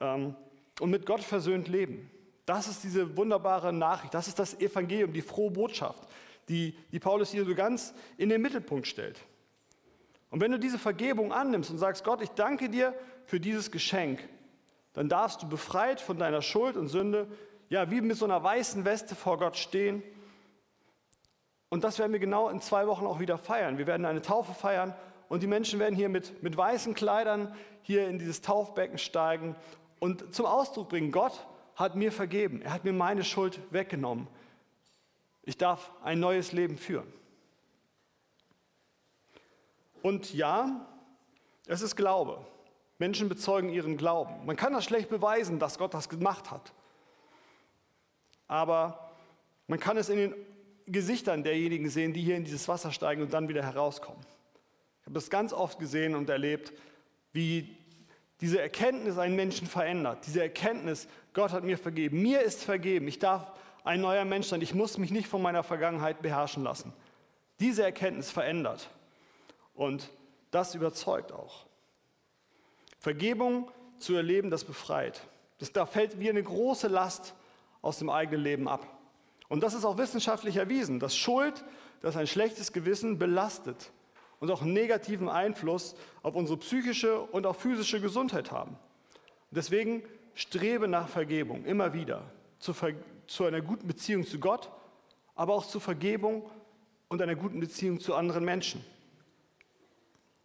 ähm, 0.00 0.34
und 0.80 0.90
mit 0.90 1.06
Gott 1.06 1.22
versöhnt 1.22 1.68
leben. 1.68 2.10
Das 2.46 2.68
ist 2.68 2.84
diese 2.84 3.16
wunderbare 3.16 3.72
Nachricht, 3.72 4.12
das 4.12 4.28
ist 4.28 4.38
das 4.38 4.60
Evangelium, 4.60 5.12
die 5.12 5.22
frohe 5.22 5.50
Botschaft, 5.50 6.06
die, 6.48 6.76
die 6.92 7.00
Paulus 7.00 7.30
hier 7.30 7.44
so 7.44 7.54
ganz 7.54 7.94
in 8.18 8.28
den 8.28 8.42
Mittelpunkt 8.42 8.86
stellt. 8.86 9.18
Und 10.30 10.40
wenn 10.40 10.50
du 10.50 10.58
diese 10.58 10.78
Vergebung 10.78 11.32
annimmst 11.32 11.70
und 11.70 11.78
sagst, 11.78 12.04
Gott, 12.04 12.20
ich 12.20 12.30
danke 12.30 12.68
dir 12.68 12.92
für 13.24 13.40
dieses 13.40 13.70
Geschenk, 13.70 14.28
dann 14.92 15.08
darfst 15.08 15.42
du 15.42 15.48
befreit 15.48 16.00
von 16.00 16.18
deiner 16.18 16.42
Schuld 16.42 16.76
und 16.76 16.88
Sünde, 16.88 17.28
ja, 17.68 17.90
wie 17.90 18.00
mit 18.00 18.16
so 18.16 18.24
einer 18.24 18.42
weißen 18.42 18.84
Weste 18.84 19.14
vor 19.14 19.38
Gott 19.38 19.56
stehen. 19.56 20.02
Und 21.68 21.82
das 21.82 21.98
werden 21.98 22.12
wir 22.12 22.20
genau 22.20 22.48
in 22.48 22.60
zwei 22.60 22.86
Wochen 22.86 23.06
auch 23.06 23.20
wieder 23.20 23.38
feiern. 23.38 23.78
Wir 23.78 23.86
werden 23.86 24.04
eine 24.06 24.22
Taufe 24.22 24.54
feiern 24.54 24.94
und 25.28 25.42
die 25.42 25.46
Menschen 25.46 25.80
werden 25.80 25.96
hier 25.96 26.08
mit, 26.08 26.42
mit 26.42 26.56
weißen 26.56 26.94
Kleidern 26.94 27.54
hier 27.82 28.08
in 28.08 28.18
dieses 28.18 28.42
Taufbecken 28.42 28.98
steigen 28.98 29.56
und 29.98 30.34
zum 30.34 30.46
Ausdruck 30.46 30.90
bringen, 30.90 31.10
Gott, 31.10 31.46
hat 31.76 31.96
mir 31.96 32.12
vergeben. 32.12 32.62
Er 32.62 32.72
hat 32.72 32.84
mir 32.84 32.92
meine 32.92 33.24
Schuld 33.24 33.60
weggenommen. 33.70 34.28
Ich 35.42 35.58
darf 35.58 35.90
ein 36.02 36.20
neues 36.20 36.52
Leben 36.52 36.78
führen. 36.78 37.12
Und 40.02 40.34
ja, 40.34 40.86
es 41.66 41.82
ist 41.82 41.96
Glaube. 41.96 42.44
Menschen 42.98 43.28
bezeugen 43.28 43.70
ihren 43.70 43.96
Glauben. 43.96 44.46
Man 44.46 44.56
kann 44.56 44.72
das 44.72 44.84
schlecht 44.84 45.08
beweisen, 45.08 45.58
dass 45.58 45.78
Gott 45.78 45.94
das 45.94 46.08
gemacht 46.08 46.50
hat. 46.50 46.72
Aber 48.46 49.10
man 49.66 49.80
kann 49.80 49.96
es 49.96 50.08
in 50.08 50.16
den 50.16 50.34
Gesichtern 50.86 51.42
derjenigen 51.42 51.88
sehen, 51.88 52.12
die 52.12 52.22
hier 52.22 52.36
in 52.36 52.44
dieses 52.44 52.68
Wasser 52.68 52.92
steigen 52.92 53.22
und 53.22 53.32
dann 53.32 53.48
wieder 53.48 53.62
herauskommen. 53.62 54.20
Ich 55.00 55.06
habe 55.06 55.14
das 55.14 55.30
ganz 55.30 55.52
oft 55.52 55.78
gesehen 55.78 56.14
und 56.14 56.30
erlebt, 56.30 56.72
wie 57.32 57.76
diese 58.40 58.60
Erkenntnis 58.60 59.18
einen 59.18 59.36
Menschen 59.36 59.66
verändert. 59.66 60.26
Diese 60.26 60.42
Erkenntnis, 60.42 61.08
Gott 61.32 61.52
hat 61.52 61.64
mir 61.64 61.78
vergeben. 61.78 62.22
Mir 62.22 62.42
ist 62.42 62.64
vergeben. 62.64 63.06
Ich 63.08 63.18
darf 63.18 63.52
ein 63.84 64.00
neuer 64.00 64.24
Mensch 64.24 64.48
sein. 64.48 64.60
Ich 64.60 64.74
muss 64.74 64.98
mich 64.98 65.10
nicht 65.10 65.28
von 65.28 65.42
meiner 65.42 65.62
Vergangenheit 65.62 66.20
beherrschen 66.22 66.64
lassen. 66.64 66.92
Diese 67.60 67.84
Erkenntnis 67.84 68.30
verändert. 68.30 68.90
Und 69.74 70.10
das 70.50 70.74
überzeugt 70.74 71.32
auch. 71.32 71.66
Vergebung 72.98 73.70
zu 73.98 74.14
erleben, 74.14 74.50
das 74.50 74.64
befreit. 74.64 75.20
Das, 75.58 75.72
da 75.72 75.86
fällt 75.86 76.18
wie 76.18 76.30
eine 76.30 76.42
große 76.42 76.88
Last 76.88 77.34
aus 77.82 77.98
dem 77.98 78.10
eigenen 78.10 78.42
Leben 78.42 78.68
ab. 78.68 78.86
Und 79.48 79.62
das 79.62 79.74
ist 79.74 79.84
auch 79.84 79.98
wissenschaftlich 79.98 80.56
erwiesen, 80.56 81.00
dass 81.00 81.16
Schuld, 81.16 81.64
dass 82.00 82.16
ein 82.16 82.26
schlechtes 82.26 82.72
Gewissen 82.72 83.18
belastet 83.18 83.92
und 84.40 84.50
auch 84.50 84.62
negativen 84.62 85.28
Einfluss 85.28 85.94
auf 86.22 86.34
unsere 86.34 86.58
psychische 86.58 87.20
und 87.20 87.46
auch 87.46 87.56
physische 87.56 88.00
Gesundheit 88.00 88.50
haben. 88.50 88.76
Deswegen 89.50 90.02
strebe 90.34 90.88
nach 90.88 91.08
Vergebung 91.08 91.64
immer 91.64 91.92
wieder, 91.92 92.22
zu, 92.58 92.74
Ver 92.74 92.94
zu 93.26 93.44
einer 93.44 93.60
guten 93.60 93.86
Beziehung 93.86 94.26
zu 94.26 94.38
Gott, 94.38 94.70
aber 95.34 95.54
auch 95.54 95.66
zur 95.66 95.80
Vergebung 95.80 96.50
und 97.08 97.22
einer 97.22 97.34
guten 97.34 97.60
Beziehung 97.60 98.00
zu 98.00 98.14
anderen 98.14 98.44
Menschen. 98.44 98.84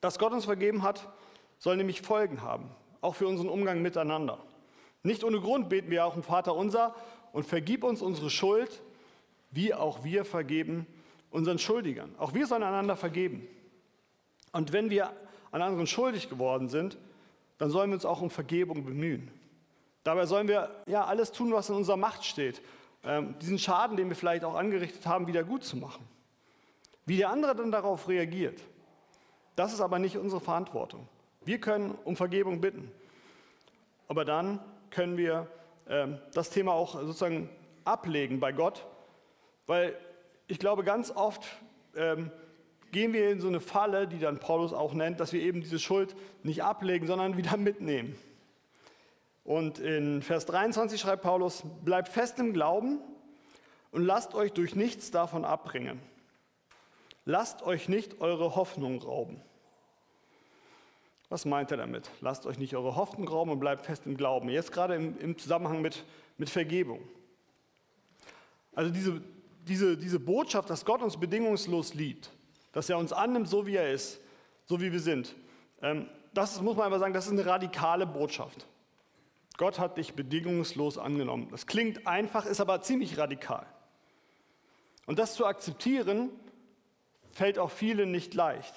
Dass 0.02 0.20
Gott 0.20 0.32
uns 0.32 0.46
vergeben 0.46 0.84
hat, 0.84 1.08
soll 1.58 1.76
nämlich 1.76 2.02
Folgen 2.02 2.42
haben, 2.42 2.70
auch 3.02 3.16
für 3.16 3.28
unseren 3.28 3.50
Umgang 3.50 3.82
miteinander. 3.82 4.40
Nicht 5.04 5.24
ohne 5.24 5.40
Grund 5.40 5.70
beten 5.70 5.90
wir 5.92 6.06
auch 6.06 6.16
im 6.16 6.24
Vater 6.24 6.56
unser 6.56 6.96
und 7.34 7.46
vergib 7.46 7.84
uns 7.84 8.02
unsere 8.02 8.30
Schuld, 8.30 8.82
wie 9.52 9.74
auch 9.74 10.04
wir 10.04 10.26
vergeben 10.26 10.86
unseren 11.32 11.60
Schuldigern. 11.60 12.14
Auch 12.18 12.34
wir 12.34 12.48
sollen 12.48 12.64
einander 12.64 12.96
vergeben. 12.96 13.48
Und 14.52 14.74
wenn 14.74 14.90
wir 14.90 15.12
an 15.52 15.62
anderen 15.62 15.88
schuldig 15.88 16.30
geworden 16.30 16.70
sind, 16.70 16.98
dann 17.58 17.70
sollen 17.70 17.90
wir 17.90 17.96
uns 17.96 18.06
auch 18.06 18.22
um 18.22 18.30
Vergebung 18.30 18.86
bemühen. 18.86 19.32
Dabei 20.04 20.26
sollen 20.26 20.48
wir 20.48 20.70
ja 20.88 21.06
alles 21.06 21.32
tun, 21.32 21.52
was 21.52 21.70
in 21.70 21.76
unserer 21.76 21.98
Macht 21.98 22.24
steht, 22.24 22.62
ähm, 23.04 23.36
diesen 23.40 23.60
Schaden, 23.60 23.98
den 23.98 24.10
wir 24.10 24.16
vielleicht 24.16 24.44
auch 24.44 24.56
angerichtet 24.56 25.06
haben, 25.06 25.28
wieder 25.28 25.44
gut 25.44 25.64
zu 25.64 25.78
machen. 25.78 26.08
Wie 27.06 27.18
der 27.18 27.30
andere 27.30 27.56
dann 27.56 27.72
darauf 27.72 28.08
reagiert, 28.08 28.62
das 29.56 29.74
ist 29.74 29.82
aber 29.82 30.00
nicht 30.00 30.18
unsere 30.18 30.42
Verantwortung. 30.42 31.08
Wir 31.44 31.60
können 31.60 31.98
um 32.06 32.16
Vergebung 32.16 32.62
bitten, 32.62 32.92
aber 34.08 34.26
dann 34.26 34.60
können 34.90 35.18
wir 35.18 35.48
ähm, 35.88 36.20
das 36.34 36.50
Thema 36.50 36.74
auch 36.74 36.94
sozusagen 36.94 37.50
ablegen 37.84 38.40
bei 38.40 38.52
Gott, 38.52 38.86
weil 39.66 39.98
ich 40.48 40.60
glaube, 40.60 40.84
ganz 40.84 41.12
oft 41.12 41.44
ähm, 41.96 42.32
gehen 42.92 43.14
wir 43.14 43.30
in 43.30 43.40
so 43.40 43.48
eine 43.48 43.60
Falle, 43.60 44.08
die 44.08 44.20
dann 44.20 44.40
Paulus 44.40 44.74
auch 44.74 44.94
nennt, 44.94 45.20
dass 45.20 45.34
wir 45.34 45.42
eben 45.42 45.62
diese 45.62 45.80
Schuld 45.80 46.16
nicht 46.44 46.64
ablegen, 46.64 47.08
sondern 47.08 47.38
wieder 47.38 47.58
mitnehmen. 47.58 48.16
Und 49.44 49.80
in 49.80 50.22
Vers 50.22 50.46
23 50.46 51.00
schreibt 51.00 51.24
Paulus, 51.24 51.64
bleibt 51.84 52.10
fest 52.10 52.40
im 52.40 52.54
Glauben 52.54 53.00
und 53.92 54.04
lasst 54.04 54.36
euch 54.36 54.54
durch 54.54 54.76
nichts 54.76 55.12
davon 55.12 55.46
abbringen. 55.46 56.00
Lasst 57.26 57.64
euch 57.64 57.90
nicht 57.90 58.22
eure 58.22 58.56
Hoffnung 58.56 59.02
rauben. 59.02 59.42
Was 61.30 61.46
meint 61.46 61.70
er 61.72 61.78
damit? 61.78 62.10
Lasst 62.22 62.48
euch 62.48 62.58
nicht 62.58 62.76
eure 62.76 62.96
Hoffnung 62.96 63.28
rauben 63.28 63.52
und 63.52 63.60
bleibt 63.60 63.86
fest 63.86 64.04
im 64.06 64.18
Glauben. 64.18 64.50
Jetzt 64.50 64.72
gerade 64.72 64.96
im, 64.96 65.18
im 65.20 65.38
Zusammenhang 65.38 65.82
mit, 65.82 66.04
mit 66.38 66.50
Vergebung. 66.50 67.00
Also 68.74 68.92
diese, 68.92 69.22
diese, 69.68 69.98
diese 69.98 70.20
Botschaft, 70.20 70.70
dass 70.70 70.86
Gott 70.86 71.02
uns 71.02 71.20
bedingungslos 71.20 71.94
liebt, 71.94 72.32
dass 72.80 72.90
er 72.90 72.98
uns 72.98 73.12
annimmt, 73.12 73.50
so 73.50 73.68
wie 73.68 73.76
er 73.76 73.92
ist, 73.92 74.22
so 74.64 74.80
wie 74.80 74.94
wir 74.94 75.02
sind, 75.02 75.36
ähm, 75.82 76.08
das 76.34 76.62
muss 76.62 76.78
man 76.78 76.86
aber 76.86 76.98
sagen, 76.98 77.14
das 77.14 77.26
ist 77.26 77.34
eine 77.34 77.46
radikale 77.46 78.08
Botschaft. 78.08 78.68
Gott 79.58 79.80
hat 79.80 79.98
dich 79.98 80.14
bedingungslos 80.14 80.98
angenommen. 80.98 81.50
Das 81.52 81.68
klingt 81.68 82.08
einfach, 82.08 82.46
ist 82.46 82.62
aber 82.62 82.82
ziemlich 82.82 83.18
radikal. 83.18 83.66
Und 85.08 85.20
das 85.20 85.34
zu 85.34 85.46
akzeptieren, 85.46 86.30
fällt 87.34 87.60
auch 87.60 87.70
vielen 87.70 88.12
nicht 88.12 88.34
leicht. 88.34 88.74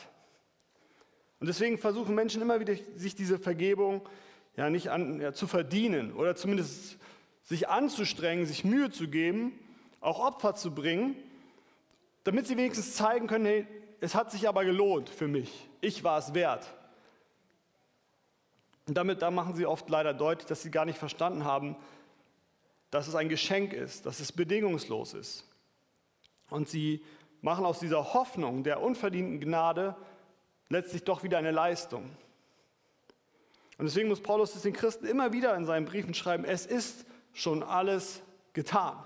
Und 1.38 1.47
deswegen 1.47 1.78
versuchen 1.78 2.16
Menschen 2.16 2.42
immer 2.42 2.59
wieder, 2.59 2.75
sich 2.97 3.14
diese 3.14 3.38
Vergebung 3.38 4.02
ja 4.56 4.68
nicht 4.68 4.90
an, 4.90 5.21
ja, 5.21 5.32
zu 5.32 5.47
verdienen 5.47 6.12
oder 6.12 6.35
zumindest 6.35 6.99
sich 7.44 7.68
anzustrengen, 7.68 8.47
sich 8.47 8.64
Mühe 8.64 8.90
zu 8.90 9.06
geben, 9.06 9.56
auch 10.00 10.18
Opfer 10.18 10.56
zu 10.56 10.75
bringen, 10.75 11.14
damit 12.25 12.49
sie 12.49 12.56
wenigstens 12.56 12.97
zeigen 12.97 13.28
können, 13.28 13.47
hey, 13.47 13.66
es 14.02 14.16
hat 14.16 14.32
sich 14.32 14.49
aber 14.49 14.64
gelohnt 14.64 15.09
für 15.09 15.28
mich. 15.28 15.68
Ich 15.80 16.02
war 16.02 16.18
es 16.18 16.35
wert. 16.35 16.66
Und 18.88 18.94
damit 18.97 19.23
da 19.23 19.30
machen 19.30 19.54
sie 19.54 19.64
oft 19.64 19.88
leider 19.88 20.12
deutlich, 20.12 20.47
dass 20.47 20.61
sie 20.61 20.73
gar 20.73 20.85
nicht 20.85 20.99
verstanden 20.99 21.44
haben, 21.44 21.76
dass 22.90 23.06
es 23.06 23.14
ein 23.14 23.28
Geschenk 23.28 23.73
ist, 23.73 24.04
dass 24.04 24.18
es 24.18 24.32
bedingungslos 24.32 25.14
ist. 25.14 25.49
Und 26.50 26.68
sie 26.68 27.04
machen 27.42 27.64
aus 27.64 27.78
dieser 27.78 28.12
Hoffnung 28.12 28.64
der 28.64 28.82
unverdienten 28.82 29.38
Gnade 29.38 29.94
letztlich 30.68 31.04
doch 31.04 31.23
wieder 31.23 31.38
eine 31.38 31.52
Leistung. 31.52 32.02
Und 33.78 33.85
deswegen 33.87 34.09
muss 34.09 34.21
Paulus 34.21 34.56
es 34.56 34.62
den 34.62 34.73
Christen 34.73 35.06
immer 35.06 35.32
wieder 35.32 35.54
in 35.54 35.64
seinen 35.64 35.87
Briefen 35.87 36.12
schreiben, 36.12 36.44
es 36.44 36.66
ist 36.66 37.06
schon 37.32 37.62
alles 37.62 38.21
getan. 38.52 38.97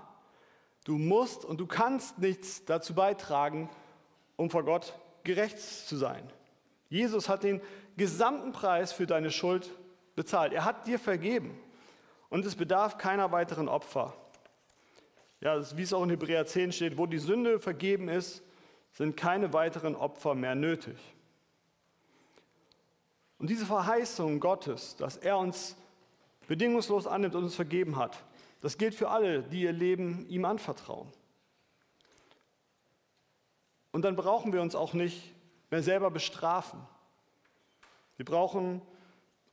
Du 0.85 0.97
musst 0.97 1.45
und 1.45 1.59
du 1.59 1.67
kannst 1.67 2.17
nichts 2.17 2.65
dazu 2.65 2.95
beitragen, 2.95 3.69
um 4.37 4.49
vor 4.49 4.63
Gott 4.63 4.93
gerecht 5.23 5.59
zu 5.59 5.97
sein. 5.97 6.23
Jesus 6.89 7.27
hat 7.27 7.43
den 7.43 7.61
gesamten 7.97 8.53
Preis 8.53 8.93
für 8.93 9.05
deine 9.05 9.31
Schuld 9.31 9.69
bezahlt. 10.15 10.53
Er 10.53 10.63
hat 10.63 10.87
dir 10.87 10.99
vergeben. 10.99 11.59
Und 12.29 12.45
es 12.45 12.55
bedarf 12.55 12.97
keiner 12.97 13.31
weiteren 13.31 13.67
Opfer. 13.67 14.13
Ja, 15.41 15.59
wie 15.77 15.83
es 15.83 15.93
auch 15.93 16.03
in 16.03 16.09
Hebräer 16.09 16.45
10 16.45 16.71
steht, 16.71 16.97
wo 16.97 17.05
die 17.05 17.19
Sünde 17.19 17.59
vergeben 17.59 18.09
ist, 18.09 18.41
sind 18.93 19.15
keine 19.15 19.53
weiteren 19.53 19.95
Opfer 19.95 20.33
mehr 20.33 20.55
nötig. 20.55 20.97
Und 23.37 23.49
diese 23.49 23.65
Verheißung 23.65 24.39
Gottes, 24.39 24.95
dass 24.95 25.17
er 25.17 25.37
uns 25.37 25.75
bedingungslos 26.47 27.05
annimmt 27.05 27.35
und 27.35 27.43
uns 27.43 27.55
vergeben 27.55 27.97
hat, 27.97 28.17
das 28.61 28.77
gilt 28.77 28.95
für 28.95 29.09
alle, 29.09 29.43
die 29.43 29.61
ihr 29.61 29.73
Leben 29.73 30.25
ihm 30.27 30.45
anvertrauen. 30.45 31.07
Und 33.97 34.03
dann 34.03 34.15
brauchen 34.15 34.53
wir 34.53 34.61
uns 34.61 34.75
auch 34.75 34.93
nicht 34.93 35.33
mehr 35.71 35.81
selber 35.81 36.11
bestrafen. 36.11 36.79
Wir 38.15 38.25
brauchen 38.25 38.83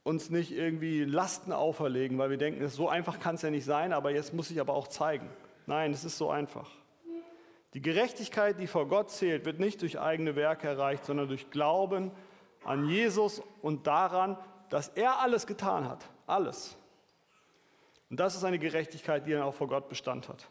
uns 0.03 0.29
nicht 0.29 0.51
irgendwie 0.51 1.03
Lasten 1.03 1.51
auferlegen, 1.51 2.19
weil 2.19 2.29
wir 2.29 2.37
denken, 2.37 2.69
so 2.69 2.87
einfach 2.87 3.19
kann 3.19 3.33
es 3.33 3.41
ja 3.41 3.49
nicht 3.49 3.65
sein, 3.65 3.91
aber 3.91 4.11
jetzt 4.11 4.35
muss 4.35 4.51
ich 4.51 4.59
aber 4.61 4.75
auch 4.75 4.87
zeigen. 4.87 5.31
Nein, 5.65 5.93
es 5.93 6.05
ist 6.05 6.19
so 6.19 6.29
einfach. 6.29 6.69
Die 7.73 7.81
Gerechtigkeit, 7.81 8.59
die 8.59 8.67
vor 8.67 8.87
Gott 8.87 9.09
zählt, 9.09 9.45
wird 9.45 9.59
nicht 9.59 9.81
durch 9.81 9.99
eigene 9.99 10.35
Werke 10.35 10.67
erreicht, 10.67 11.05
sondern 11.05 11.27
durch 11.27 11.49
Glauben 11.49 12.11
an 12.63 12.87
Jesus 12.87 13.41
und 13.63 13.87
daran, 13.87 14.37
dass 14.69 14.89
er 14.89 15.21
alles 15.21 15.47
getan 15.47 15.89
hat. 15.89 16.05
Alles. 16.27 16.77
Und 18.11 18.19
das 18.19 18.35
ist 18.35 18.43
eine 18.43 18.59
Gerechtigkeit, 18.59 19.25
die 19.25 19.31
dann 19.31 19.41
auch 19.41 19.55
vor 19.55 19.67
Gott 19.67 19.89
Bestand 19.89 20.29
hat. 20.29 20.47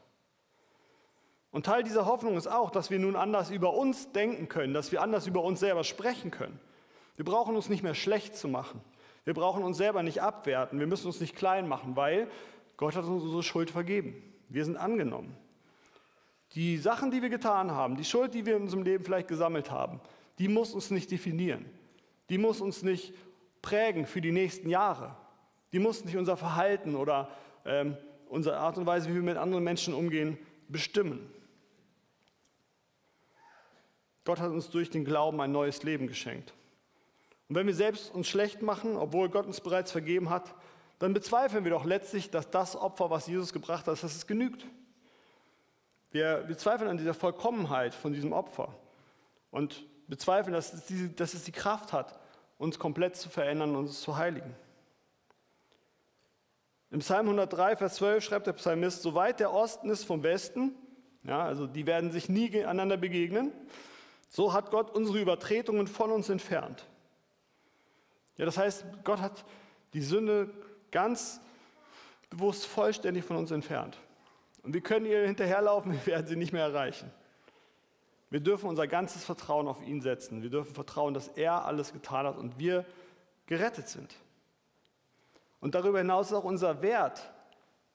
Und 1.55 1.67
Teil 1.67 1.85
dieser 1.85 2.05
Hoffnung 2.05 2.37
ist 2.37 2.49
auch, 2.49 2.73
dass 2.73 2.91
wir 2.91 2.99
nun 2.99 3.15
anders 3.15 3.53
über 3.53 3.75
uns 3.75 4.11
denken 4.11 4.49
können, 4.49 4.75
dass 4.75 4.91
wir 4.91 5.01
anders 5.01 5.29
über 5.29 5.45
uns 5.45 5.61
selber 5.61 5.85
sprechen 5.85 6.33
können. 6.33 6.59
Wir 7.15 7.25
brauchen 7.25 7.55
uns 7.55 7.69
nicht 7.69 7.85
mehr 7.85 7.95
schlecht 7.95 8.37
zu 8.37 8.49
machen. 8.49 8.81
Wir 9.23 9.35
brauchen 9.35 9.63
uns 9.63 9.77
selber 9.77 10.03
nicht 10.03 10.21
abwerten. 10.21 10.81
Wir 10.81 10.89
müssen 10.89 11.07
uns 11.07 11.21
nicht 11.21 11.37
klein 11.37 11.69
machen, 11.69 11.95
weil 11.95 12.27
Gott 12.77 12.97
hat 12.97 13.05
uns 13.05 13.23
unsere 13.23 13.45
Schuld 13.45 13.71
vergeben. 13.71 14.21
Wir 14.49 14.65
sind 14.65 14.77
angenommen. 14.77 15.37
Die 16.57 16.77
Sachen, 16.77 17.13
die 17.13 17.23
wir 17.23 17.29
getan 17.29 17.71
haben, 17.71 17.97
die 17.97 18.05
Schuld, 18.05 18.35
die 18.35 18.45
wir 18.47 18.57
in 18.57 18.63
unserem 18.63 18.83
Leben 18.83 19.05
vielleicht 19.05 19.29
gesammelt 19.29 19.71
haben, 19.71 20.01
die 20.41 20.49
muss 20.49 20.75
uns 20.75 20.91
nicht 20.91 21.13
definieren. 21.13 21.67
Die 22.31 22.39
muss 22.39 22.61
uns 22.61 22.83
nicht 22.83 23.15
prägen 23.63 24.07
für 24.07 24.21
die 24.21 24.33
nächsten 24.33 24.69
Jahre. 24.69 25.15
Die 25.73 25.79
muss 25.79 26.05
nicht 26.05 26.17
unser 26.17 26.37
Verhalten 26.37 26.97
oder 26.97 27.29
ähm, 27.65 27.97
unsere 28.29 28.57
Art 28.57 28.77
und 28.77 28.87
Weise, 28.87 29.09
wie 29.09 29.15
wir 29.15 29.23
mit 29.23 29.37
anderen 29.37 29.63
Menschen 29.63 29.95
umgehen, 29.95 30.37
bestimmen. 30.67 31.31
Gott 34.25 34.41
hat 34.41 34.51
uns 34.51 34.71
durch 34.71 34.91
den 34.91 35.05
Glauben 35.05 35.41
ein 35.41 35.53
neues 35.53 35.83
Leben 35.83 36.07
geschenkt. 36.07 36.55
Und 37.49 37.57
wenn 37.57 37.67
wir 37.67 37.75
selbst 37.75 38.15
uns 38.15 38.27
schlecht 38.27 38.63
machen, 38.63 38.97
obwohl 38.97 39.29
Gott 39.29 39.47
uns 39.47 39.61
bereits 39.61 39.93
vergeben 39.93 40.31
hat, 40.31 40.55
dann 40.99 41.13
bezweifeln 41.13 41.65
wir 41.65 41.71
doch 41.71 41.85
letztlich, 41.85 42.31
dass 42.31 42.51
das 42.51 42.77
Opfer, 42.77 43.11
was 43.11 43.27
Jesus 43.27 43.53
gebracht 43.53 43.87
hat, 43.87 44.03
dass 44.03 44.03
es 44.03 44.27
genügt. 44.27 44.65
Wir, 46.11 46.45
wir 46.47 46.57
zweifeln 46.57 46.89
an 46.89 46.97
dieser 46.97 47.13
Vollkommenheit 47.13 47.95
von 47.95 48.13
diesem 48.13 48.33
Opfer 48.33 48.75
und 49.51 49.85
bezweifeln, 50.07 50.55
dass 50.55 50.73
es, 50.73 50.87
die, 50.87 51.15
dass 51.15 51.35
es 51.35 51.45
die 51.45 51.53
Kraft 51.53 51.93
hat, 51.93 52.19
uns 52.57 52.79
komplett 52.79 53.17
zu 53.17 53.29
verändern 53.29 53.71
und 53.71 53.87
uns 53.87 54.01
zu 54.01 54.17
heiligen. 54.17 54.55
Im 56.91 57.01
Psalm 57.01 57.27
103, 57.27 57.77
Vers 57.77 57.97
12 57.97 58.25
schreibt 58.25 58.47
der 58.47 58.53
Psalmist, 58.53 59.03
soweit 59.03 59.41
der 59.41 59.53
Osten 59.53 59.91
ist 59.91 60.05
vom 60.05 60.23
Westen, 60.23 60.75
ja, 61.25 61.43
also 61.43 61.67
die 61.67 61.87
werden 61.87 62.13
sich 62.13 62.29
nie 62.29 62.65
einander 62.65 62.97
begegnen, 62.97 63.53
so 64.29 64.53
hat 64.53 64.71
Gott 64.71 64.91
unsere 64.91 65.21
Übertretungen 65.21 65.87
von 65.87 66.11
uns 66.11 66.29
entfernt. 66.29 66.85
Ja, 68.37 68.45
das 68.45 68.59
heißt, 68.59 68.85
Gott 69.05 69.21
hat 69.21 69.45
die 69.93 70.03
Sünde 70.03 70.51
ganz 70.91 71.41
bewusst 72.31 72.67
vollständig 72.67 73.25
von 73.25 73.37
uns 73.37 73.51
entfernt. 73.51 73.99
Und 74.63 74.75
wir 74.75 74.81
können 74.81 75.07
ihr 75.07 75.27
hinterherlaufen, 75.27 75.93
wir 76.05 76.07
werden 76.07 76.27
sie 76.27 76.37
nicht 76.37 76.53
mehr 76.53 76.65
erreichen. 76.65 77.11
Wir 78.31 78.41
dürfen 78.41 78.69
unser 78.69 78.89
ganzes 78.89 79.25
Vertrauen 79.25 79.69
auf 79.69 79.81
ihn 79.83 80.01
setzen. 80.01 80.43
Wir 80.43 80.51
dürfen 80.51 80.75
vertrauen, 80.75 81.15
dass 81.15 81.29
er 81.29 81.65
alles 81.65 81.93
getan 81.93 82.27
hat 82.27 82.37
und 82.37 82.59
wir 82.59 82.85
gerettet 83.47 83.89
sind. 83.89 84.17
Und 85.61 85.75
darüber 85.75 85.99
hinaus 85.99 86.29
ist 86.29 86.33
auch 86.33 86.45
unser 86.45 86.83
Wert 86.83 87.33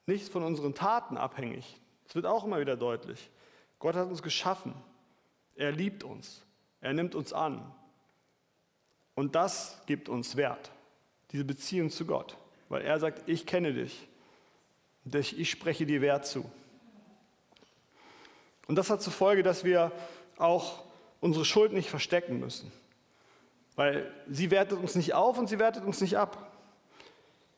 nicht 0.06 0.30
von 0.30 0.44
unseren 0.44 0.74
Taten 0.74 1.18
abhängig. 1.18 1.80
Das 2.06 2.16
wird 2.16 2.26
auch 2.26 2.46
immer 2.46 2.60
wieder 2.60 2.78
deutlich. 2.78 3.30
Gott 3.80 3.96
hat 3.96 4.08
uns 4.08 4.24
geschaffen. 4.24 4.74
Er 5.60 5.74
liebt 5.74 6.06
uns. 6.06 6.42
Er 6.80 6.94
nimmt 6.94 7.16
uns 7.16 7.34
an. 7.34 7.62
Und 9.14 9.36
das 9.36 9.82
gibt 9.88 10.08
uns 10.08 10.38
Wert, 10.38 10.72
diese 11.34 11.44
Beziehung 11.44 11.90
zu 11.90 12.06
Gott. 12.06 12.38
Weil 12.70 12.84
er 12.84 12.98
sagt, 12.98 13.28
ich 13.28 13.46
kenne 13.46 13.74
dich. 13.74 14.08
Ich 15.12 15.50
spreche 15.52 15.86
dir 15.86 16.00
Wert 16.00 16.26
zu. 16.26 16.50
Und 18.68 18.76
das 18.76 18.90
hat 18.90 19.02
zur 19.02 19.12
Folge, 19.12 19.44
dass 19.44 19.66
wir 19.66 19.92
auch 20.38 20.82
unsere 21.20 21.44
Schuld 21.44 21.74
nicht 21.74 21.90
verstecken 21.90 22.40
müssen. 22.40 22.72
Weil 23.76 24.10
sie 24.30 24.52
wertet 24.52 24.80
uns 24.80 24.96
nicht 24.96 25.14
auf 25.14 25.38
und 25.38 25.50
sie 25.50 25.60
wertet 25.60 25.84
uns 25.84 26.00
nicht 26.00 26.18
ab. 26.18 26.54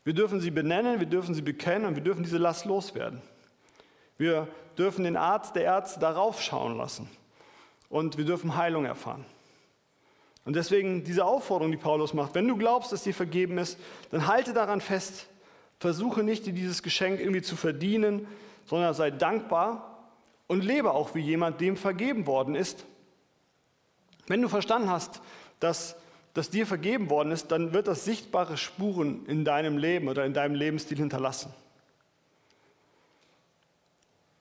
Wir 0.03 0.13
dürfen 0.13 0.41
sie 0.41 0.49
benennen, 0.49 0.99
wir 0.99 1.07
dürfen 1.07 1.35
sie 1.35 1.43
bekennen 1.43 1.85
und 1.85 1.95
wir 1.95 2.03
dürfen 2.03 2.23
diese 2.23 2.39
Last 2.39 2.65
loswerden. 2.65 3.21
Wir 4.17 4.47
dürfen 4.75 5.03
den 5.03 5.17
Arzt 5.17 5.55
der 5.55 5.65
Ärzte 5.65 5.99
darauf 5.99 6.41
schauen 6.41 6.77
lassen 6.77 7.07
und 7.91 8.17
wir 8.17 8.25
dürfen 8.25 8.55
Heilung 8.55 8.85
erfahren. 8.85 9.25
Und 10.45 10.55
deswegen 10.55 11.03
diese 11.03 11.25
Aufforderung, 11.25 11.71
die 11.71 11.77
Paulus 11.77 12.13
macht, 12.15 12.33
wenn 12.33 12.47
du 12.47 12.57
glaubst, 12.57 12.91
dass 12.91 13.03
dir 13.03 13.13
vergeben 13.13 13.59
ist, 13.59 13.77
dann 14.09 14.25
halte 14.25 14.53
daran 14.53 14.81
fest. 14.81 15.27
Versuche 15.79 16.23
nicht, 16.23 16.45
dir 16.45 16.53
dieses 16.53 16.81
Geschenk 16.81 17.19
irgendwie 17.19 17.43
zu 17.43 17.55
verdienen, 17.55 18.27
sondern 18.65 18.93
sei 18.93 19.11
dankbar 19.11 20.09
und 20.47 20.63
lebe 20.63 20.91
auch 20.93 21.13
wie 21.13 21.19
jemand, 21.19 21.61
dem 21.61 21.77
vergeben 21.77 22.25
worden 22.25 22.55
ist. 22.55 22.85
Wenn 24.27 24.41
du 24.41 24.47
verstanden 24.47 24.89
hast, 24.89 25.21
dass, 25.59 25.95
dass 26.33 26.49
dir 26.49 26.65
vergeben 26.65 27.09
worden 27.09 27.31
ist, 27.31 27.51
dann 27.51 27.73
wird 27.73 27.87
das 27.87 28.05
sichtbare 28.05 28.57
Spuren 28.57 29.25
in 29.25 29.43
deinem 29.45 29.77
Leben 29.77 30.07
oder 30.07 30.25
in 30.25 30.33
deinem 30.33 30.55
Lebensstil 30.55 30.97
hinterlassen. 30.97 31.53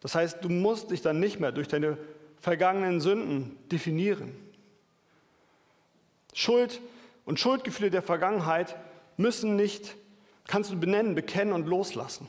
Das 0.00 0.14
heißt, 0.14 0.42
du 0.42 0.48
musst 0.48 0.90
dich 0.90 1.02
dann 1.02 1.20
nicht 1.20 1.40
mehr 1.40 1.52
durch 1.52 1.68
deine 1.68 1.98
vergangenen 2.40 3.00
Sünden 3.00 3.56
definieren. 3.70 4.34
Schuld 6.32 6.80
und 7.24 7.38
Schuldgefühle 7.38 7.90
der 7.90 8.02
Vergangenheit 8.02 8.76
müssen 9.16 9.56
nicht, 9.56 9.96
kannst 10.46 10.70
du 10.72 10.80
benennen, 10.80 11.14
bekennen 11.14 11.52
und 11.52 11.66
loslassen. 11.66 12.28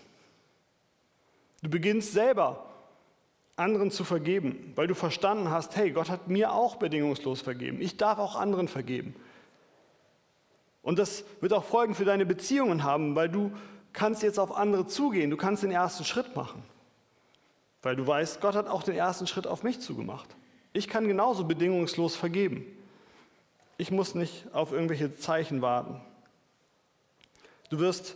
Du 1.62 1.70
beginnst 1.70 2.12
selber 2.12 2.66
anderen 3.56 3.92
zu 3.92 4.04
vergeben, 4.04 4.74
weil 4.76 4.88
du 4.88 4.96
verstanden 4.96 5.50
hast, 5.50 5.76
hey, 5.76 5.92
Gott 5.92 6.10
hat 6.10 6.28
mir 6.28 6.54
auch 6.54 6.76
bedingungslos 6.78 7.42
vergeben. 7.42 7.82
Ich 7.82 7.98
darf 7.98 8.18
auch 8.20 8.36
anderen 8.36 8.68
vergeben. 8.68 9.16
Und 10.82 10.98
das 10.98 11.24
wird 11.42 11.54
auch 11.54 11.64
Folgen 11.64 11.94
für 11.94 12.06
deine 12.06 12.26
Beziehungen 12.26 12.84
haben, 12.84 13.16
weil 13.16 13.30
du 13.30 13.52
kannst 13.94 14.24
jetzt 14.24 14.40
auf 14.40 14.56
andere 14.56 14.88
zugehen, 14.88 15.30
du 15.30 15.38
kannst 15.38 15.64
den 15.64 15.72
ersten 15.72 16.04
Schritt 16.04 16.36
machen. 16.36 16.64
Weil 17.82 17.96
du 17.96 18.06
weißt, 18.06 18.42
Gott 18.42 18.56
hat 18.56 18.68
auch 18.68 18.84
den 18.84 18.96
ersten 18.96 19.28
Schritt 19.28 19.48
auf 19.48 19.64
mich 19.64 19.80
zugemacht. 19.80 20.30
Ich 20.74 20.88
kann 20.88 21.08
genauso 21.08 21.44
bedingungslos 21.44 22.16
vergeben. 22.16 22.66
Ich 23.78 23.92
muss 23.92 24.16
nicht 24.16 24.46
auf 24.54 24.72
irgendwelche 24.72 25.18
Zeichen 25.18 25.62
warten. 25.62 26.00
Du 27.70 27.80
wirst 27.80 28.16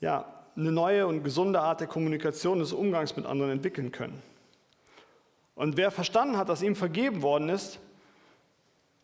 ja, 0.00 0.26
eine 0.56 0.72
neue 0.72 1.06
und 1.06 1.24
gesunde 1.24 1.60
Art 1.60 1.80
der 1.80 1.88
Kommunikation, 1.88 2.58
des 2.58 2.72
Umgangs 2.72 3.16
mit 3.16 3.26
anderen 3.26 3.52
entwickeln 3.52 3.92
können. 3.92 4.22
Und 5.54 5.76
wer 5.76 5.90
verstanden 5.90 6.36
hat, 6.36 6.48
dass 6.48 6.62
ihm 6.62 6.76
vergeben 6.76 7.22
worden 7.22 7.48
ist, 7.48 7.78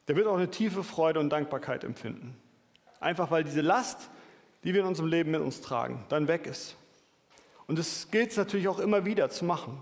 der 0.09 0.17
wird 0.17 0.27
auch 0.27 0.37
eine 0.37 0.51
tiefe 0.51 0.83
Freude 0.83 1.21
und 1.21 1.31
Dankbarkeit 1.31 1.85
empfinden. 1.85 2.37
Einfach 2.99 3.31
weil 3.31 3.45
diese 3.45 3.61
Last, 3.61 4.11
die 4.65 4.75
wir 4.75 4.81
in 4.81 4.87
unserem 4.87 5.09
Leben 5.09 5.31
mit 5.31 5.41
uns 5.41 5.61
tragen, 5.61 6.05
dann 6.09 6.29
weg 6.29 6.47
ist. 6.47 6.77
Und 7.71 7.79
das 7.79 8.09
gilt 8.11 8.33
es 8.33 8.37
natürlich 8.37 8.67
auch 8.67 8.81
immer 8.81 9.05
wieder 9.05 9.31
zu 9.31 9.45
machen. 9.45 9.79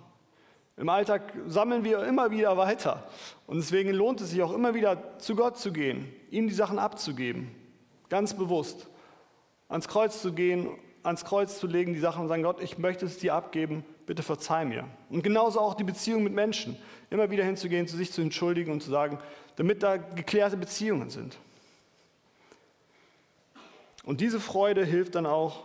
Im 0.77 0.90
Alltag 0.90 1.33
sammeln 1.46 1.85
wir 1.85 2.03
immer 2.03 2.31
wieder 2.31 2.55
weiter. 2.59 3.09
Und 3.46 3.57
deswegen 3.57 3.94
lohnt 3.94 4.20
es 4.20 4.29
sich 4.29 4.42
auch 4.42 4.53
immer 4.53 4.74
wieder 4.74 5.18
zu 5.18 5.35
Gott 5.35 5.57
zu 5.57 5.72
gehen, 5.72 6.07
ihm 6.31 6.48
die 6.48 6.55
Sachen 6.55 6.79
abzugeben, 6.79 7.51
ganz 8.11 8.35
bewusst. 8.35 8.88
Ans 9.70 9.88
Kreuz 9.88 10.20
zu 10.20 10.35
gehen, 10.35 10.68
ans 11.03 11.24
Kreuz 11.24 11.59
zu 11.59 11.66
legen, 11.66 11.94
die 11.94 11.98
Sachen 11.98 12.20
und 12.20 12.29
sagen, 12.29 12.42
Gott, 12.42 12.61
ich 12.61 12.77
möchte 12.77 13.07
es 13.07 13.16
dir 13.16 13.33
abgeben, 13.33 13.87
bitte 14.05 14.22
verzeih 14.22 14.66
mir. 14.66 14.85
Und 15.09 15.22
genauso 15.22 15.59
auch 15.59 15.72
die 15.72 15.85
Beziehung 15.85 16.22
mit 16.22 16.35
Menschen. 16.35 16.77
Immer 17.09 17.31
wieder 17.31 17.44
hinzugehen, 17.44 17.88
zu 17.88 17.96
sich 17.96 18.12
zu 18.12 18.20
entschuldigen 18.20 18.70
und 18.70 18.83
zu 18.83 18.90
sagen, 18.90 19.18
damit 19.57 19.83
da 19.83 19.96
geklärte 19.96 20.59
Beziehungen 20.59 21.09
sind. 21.09 21.38
Und 24.05 24.20
diese 24.20 24.40
Freude 24.40 24.85
hilft 24.85 25.14
dann 25.14 25.24
auch, 25.24 25.64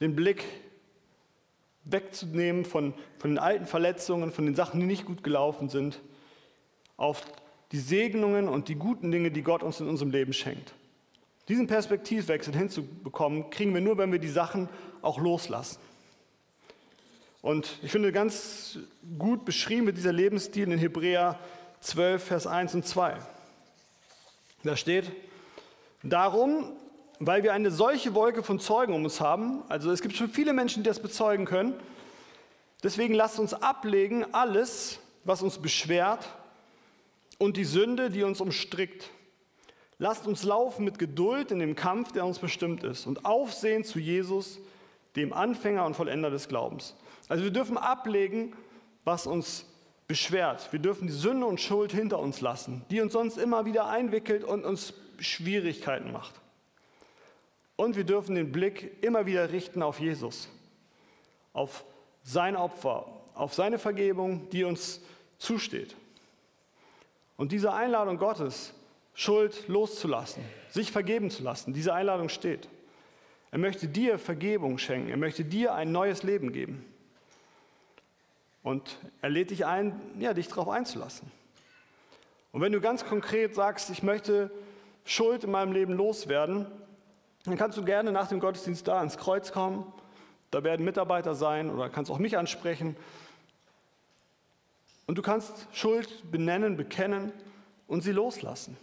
den 0.00 0.14
Blick 0.14 0.44
wegzunehmen 1.86 2.64
von, 2.64 2.94
von 3.18 3.30
den 3.30 3.38
alten 3.38 3.66
Verletzungen, 3.66 4.32
von 4.32 4.44
den 4.44 4.54
Sachen, 4.54 4.80
die 4.80 4.86
nicht 4.86 5.06
gut 5.06 5.24
gelaufen 5.24 5.68
sind, 5.68 6.00
auf 6.96 7.22
die 7.72 7.78
Segnungen 7.78 8.48
und 8.48 8.68
die 8.68 8.74
guten 8.74 9.10
Dinge, 9.10 9.30
die 9.30 9.42
Gott 9.42 9.62
uns 9.62 9.80
in 9.80 9.88
unserem 9.88 10.10
Leben 10.10 10.32
schenkt. 10.32 10.74
Diesen 11.48 11.66
Perspektivwechsel 11.66 12.54
hinzubekommen, 12.54 13.50
kriegen 13.50 13.72
wir 13.72 13.80
nur, 13.80 13.98
wenn 13.98 14.10
wir 14.10 14.18
die 14.18 14.28
Sachen 14.28 14.68
auch 15.02 15.18
loslassen. 15.18 15.78
Und 17.40 17.78
ich 17.82 17.92
finde 17.92 18.10
ganz 18.10 18.78
gut 19.18 19.44
beschrieben 19.44 19.86
wird 19.86 19.96
dieser 19.96 20.12
Lebensstil 20.12 20.72
in 20.72 20.78
Hebräer 20.78 21.38
12, 21.80 22.24
Vers 22.24 22.46
1 22.48 22.74
und 22.74 22.86
2. 22.86 23.16
Da 24.64 24.76
steht, 24.76 25.12
darum 26.02 26.72
weil 27.18 27.42
wir 27.42 27.52
eine 27.52 27.70
solche 27.70 28.14
Wolke 28.14 28.42
von 28.42 28.60
Zeugen 28.60 28.92
um 28.92 29.04
uns 29.04 29.20
haben. 29.20 29.62
Also 29.68 29.90
es 29.90 30.02
gibt 30.02 30.16
schon 30.16 30.28
viele 30.28 30.52
Menschen, 30.52 30.82
die 30.82 30.88
das 30.88 31.00
bezeugen 31.00 31.44
können. 31.44 31.74
Deswegen 32.82 33.14
lasst 33.14 33.38
uns 33.38 33.54
ablegen 33.54 34.24
alles, 34.32 35.00
was 35.24 35.42
uns 35.42 35.58
beschwert 35.58 36.28
und 37.38 37.56
die 37.56 37.64
Sünde, 37.64 38.10
die 38.10 38.22
uns 38.22 38.40
umstrickt. 38.40 39.10
Lasst 39.98 40.26
uns 40.26 40.42
laufen 40.42 40.84
mit 40.84 40.98
Geduld 40.98 41.50
in 41.50 41.58
dem 41.58 41.74
Kampf, 41.74 42.12
der 42.12 42.26
uns 42.26 42.38
bestimmt 42.38 42.84
ist 42.84 43.06
und 43.06 43.24
aufsehen 43.24 43.82
zu 43.82 43.98
Jesus, 43.98 44.58
dem 45.16 45.32
Anfänger 45.32 45.86
und 45.86 45.94
Vollender 45.94 46.30
des 46.30 46.48
Glaubens. 46.48 46.94
Also 47.28 47.44
wir 47.44 47.50
dürfen 47.50 47.78
ablegen, 47.78 48.54
was 49.04 49.26
uns 49.26 49.64
beschwert. 50.06 50.70
Wir 50.70 50.78
dürfen 50.78 51.06
die 51.06 51.14
Sünde 51.14 51.46
und 51.46 51.60
Schuld 51.60 51.92
hinter 51.92 52.18
uns 52.18 52.42
lassen, 52.42 52.84
die 52.90 53.00
uns 53.00 53.14
sonst 53.14 53.38
immer 53.38 53.64
wieder 53.64 53.86
einwickelt 53.86 54.44
und 54.44 54.64
uns 54.64 54.92
Schwierigkeiten 55.18 56.12
macht. 56.12 56.34
Und 57.76 57.96
wir 57.96 58.04
dürfen 58.04 58.34
den 58.34 58.52
Blick 58.52 59.02
immer 59.02 59.26
wieder 59.26 59.52
richten 59.52 59.82
auf 59.82 60.00
Jesus, 60.00 60.48
auf 61.52 61.84
sein 62.22 62.56
Opfer, 62.56 63.06
auf 63.34 63.54
seine 63.54 63.78
Vergebung, 63.78 64.48
die 64.50 64.64
uns 64.64 65.02
zusteht. 65.38 65.94
Und 67.36 67.52
diese 67.52 67.72
Einladung 67.72 68.16
Gottes, 68.18 68.72
Schuld 69.14 69.68
loszulassen, 69.68 70.42
sich 70.70 70.90
vergeben 70.90 71.30
zu 71.30 71.42
lassen, 71.42 71.72
diese 71.72 71.92
Einladung 71.92 72.28
steht. 72.28 72.68
Er 73.50 73.58
möchte 73.58 73.88
dir 73.88 74.18
Vergebung 74.18 74.78
schenken, 74.78 75.10
er 75.10 75.16
möchte 75.16 75.44
dir 75.44 75.74
ein 75.74 75.92
neues 75.92 76.22
Leben 76.22 76.52
geben. 76.52 76.84
Und 78.62 78.98
er 79.22 79.30
lädt 79.30 79.50
dich 79.50 79.64
ein, 79.64 80.00
ja, 80.18 80.34
dich 80.34 80.48
darauf 80.48 80.68
einzulassen. 80.68 81.30
Und 82.52 82.62
wenn 82.62 82.72
du 82.72 82.80
ganz 82.80 83.04
konkret 83.04 83.54
sagst, 83.54 83.90
ich 83.90 84.02
möchte 84.02 84.50
Schuld 85.04 85.44
in 85.44 85.50
meinem 85.50 85.72
Leben 85.72 85.92
loswerden, 85.92 86.66
dann 87.50 87.58
kannst 87.58 87.78
du 87.78 87.84
gerne 87.84 88.12
nach 88.12 88.28
dem 88.28 88.40
Gottesdienst 88.40 88.86
da 88.88 88.98
ans 88.98 89.18
Kreuz 89.18 89.52
kommen. 89.52 89.92
Da 90.50 90.64
werden 90.64 90.84
Mitarbeiter 90.84 91.34
sein 91.34 91.70
oder 91.70 91.88
kannst 91.88 92.10
auch 92.10 92.18
mich 92.18 92.36
ansprechen. 92.38 92.96
Und 95.06 95.18
du 95.18 95.22
kannst 95.22 95.68
Schuld 95.72 96.30
benennen, 96.30 96.76
bekennen 96.76 97.32
und 97.86 98.02
sie 98.02 98.12
loslassen. 98.12 98.76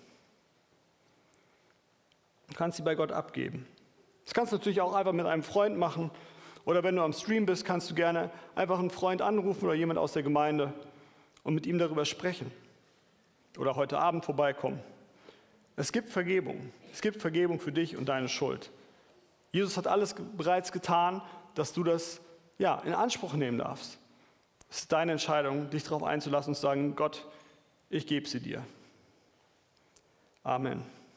Du 2.48 2.56
kannst 2.56 2.78
sie 2.78 2.84
bei 2.84 2.96
Gott 2.96 3.12
abgeben. 3.12 3.68
Das 4.26 4.34
kannst 4.34 4.52
du 4.54 4.58
natürlich 4.58 4.82
auch 4.82 4.94
einfach 4.94 5.12
mit 5.12 5.26
einem 5.26 5.44
Freund 5.44 5.78
machen. 5.78 6.12
Oder 6.66 6.84
wenn 6.84 6.96
du 6.96 7.02
am 7.02 7.12
Stream 7.12 7.46
bist, 7.46 7.66
kannst 7.66 7.90
du 7.90 7.96
gerne 7.96 8.30
einfach 8.56 8.80
einen 8.80 8.90
Freund 8.90 9.22
anrufen 9.22 9.66
oder 9.66 9.74
jemand 9.74 10.00
aus 10.00 10.14
der 10.14 10.24
Gemeinde 10.24 10.74
und 11.44 11.56
mit 11.56 11.66
ihm 11.66 11.78
darüber 11.78 12.06
sprechen. 12.06 12.52
Oder 13.58 13.76
heute 13.76 14.00
Abend 14.00 14.24
vorbeikommen. 14.24 14.80
Es 15.76 15.92
gibt 15.92 16.10
Vergebung. 16.10 16.72
Es 16.92 17.02
gibt 17.02 17.22
Vergebung 17.22 17.60
für 17.60 17.72
dich 17.72 17.98
und 17.98 18.08
deine 18.10 18.30
Schuld. 18.30 18.72
Jesus 19.52 19.78
hat 19.78 19.88
alles 19.88 20.16
bereits 20.38 20.72
getan, 20.72 21.22
dass 21.56 21.74
du 21.74 21.84
das 21.84 22.22
ja, 22.58 22.80
in 22.80 22.94
Anspruch 22.94 23.34
nehmen 23.34 23.60
darfst. 23.60 23.98
Es 24.70 24.80
ist 24.80 24.92
deine 24.92 25.12
Entscheidung, 25.12 25.70
dich 25.70 25.84
darauf 25.84 26.04
einzulassen 26.04 26.52
und 26.52 26.56
zu 26.56 26.62
sagen, 26.62 26.96
Gott, 26.96 27.28
ich 27.90 28.08
gebe 28.08 28.28
sie 28.28 28.40
dir. 28.40 28.64
Amen. 30.44 30.84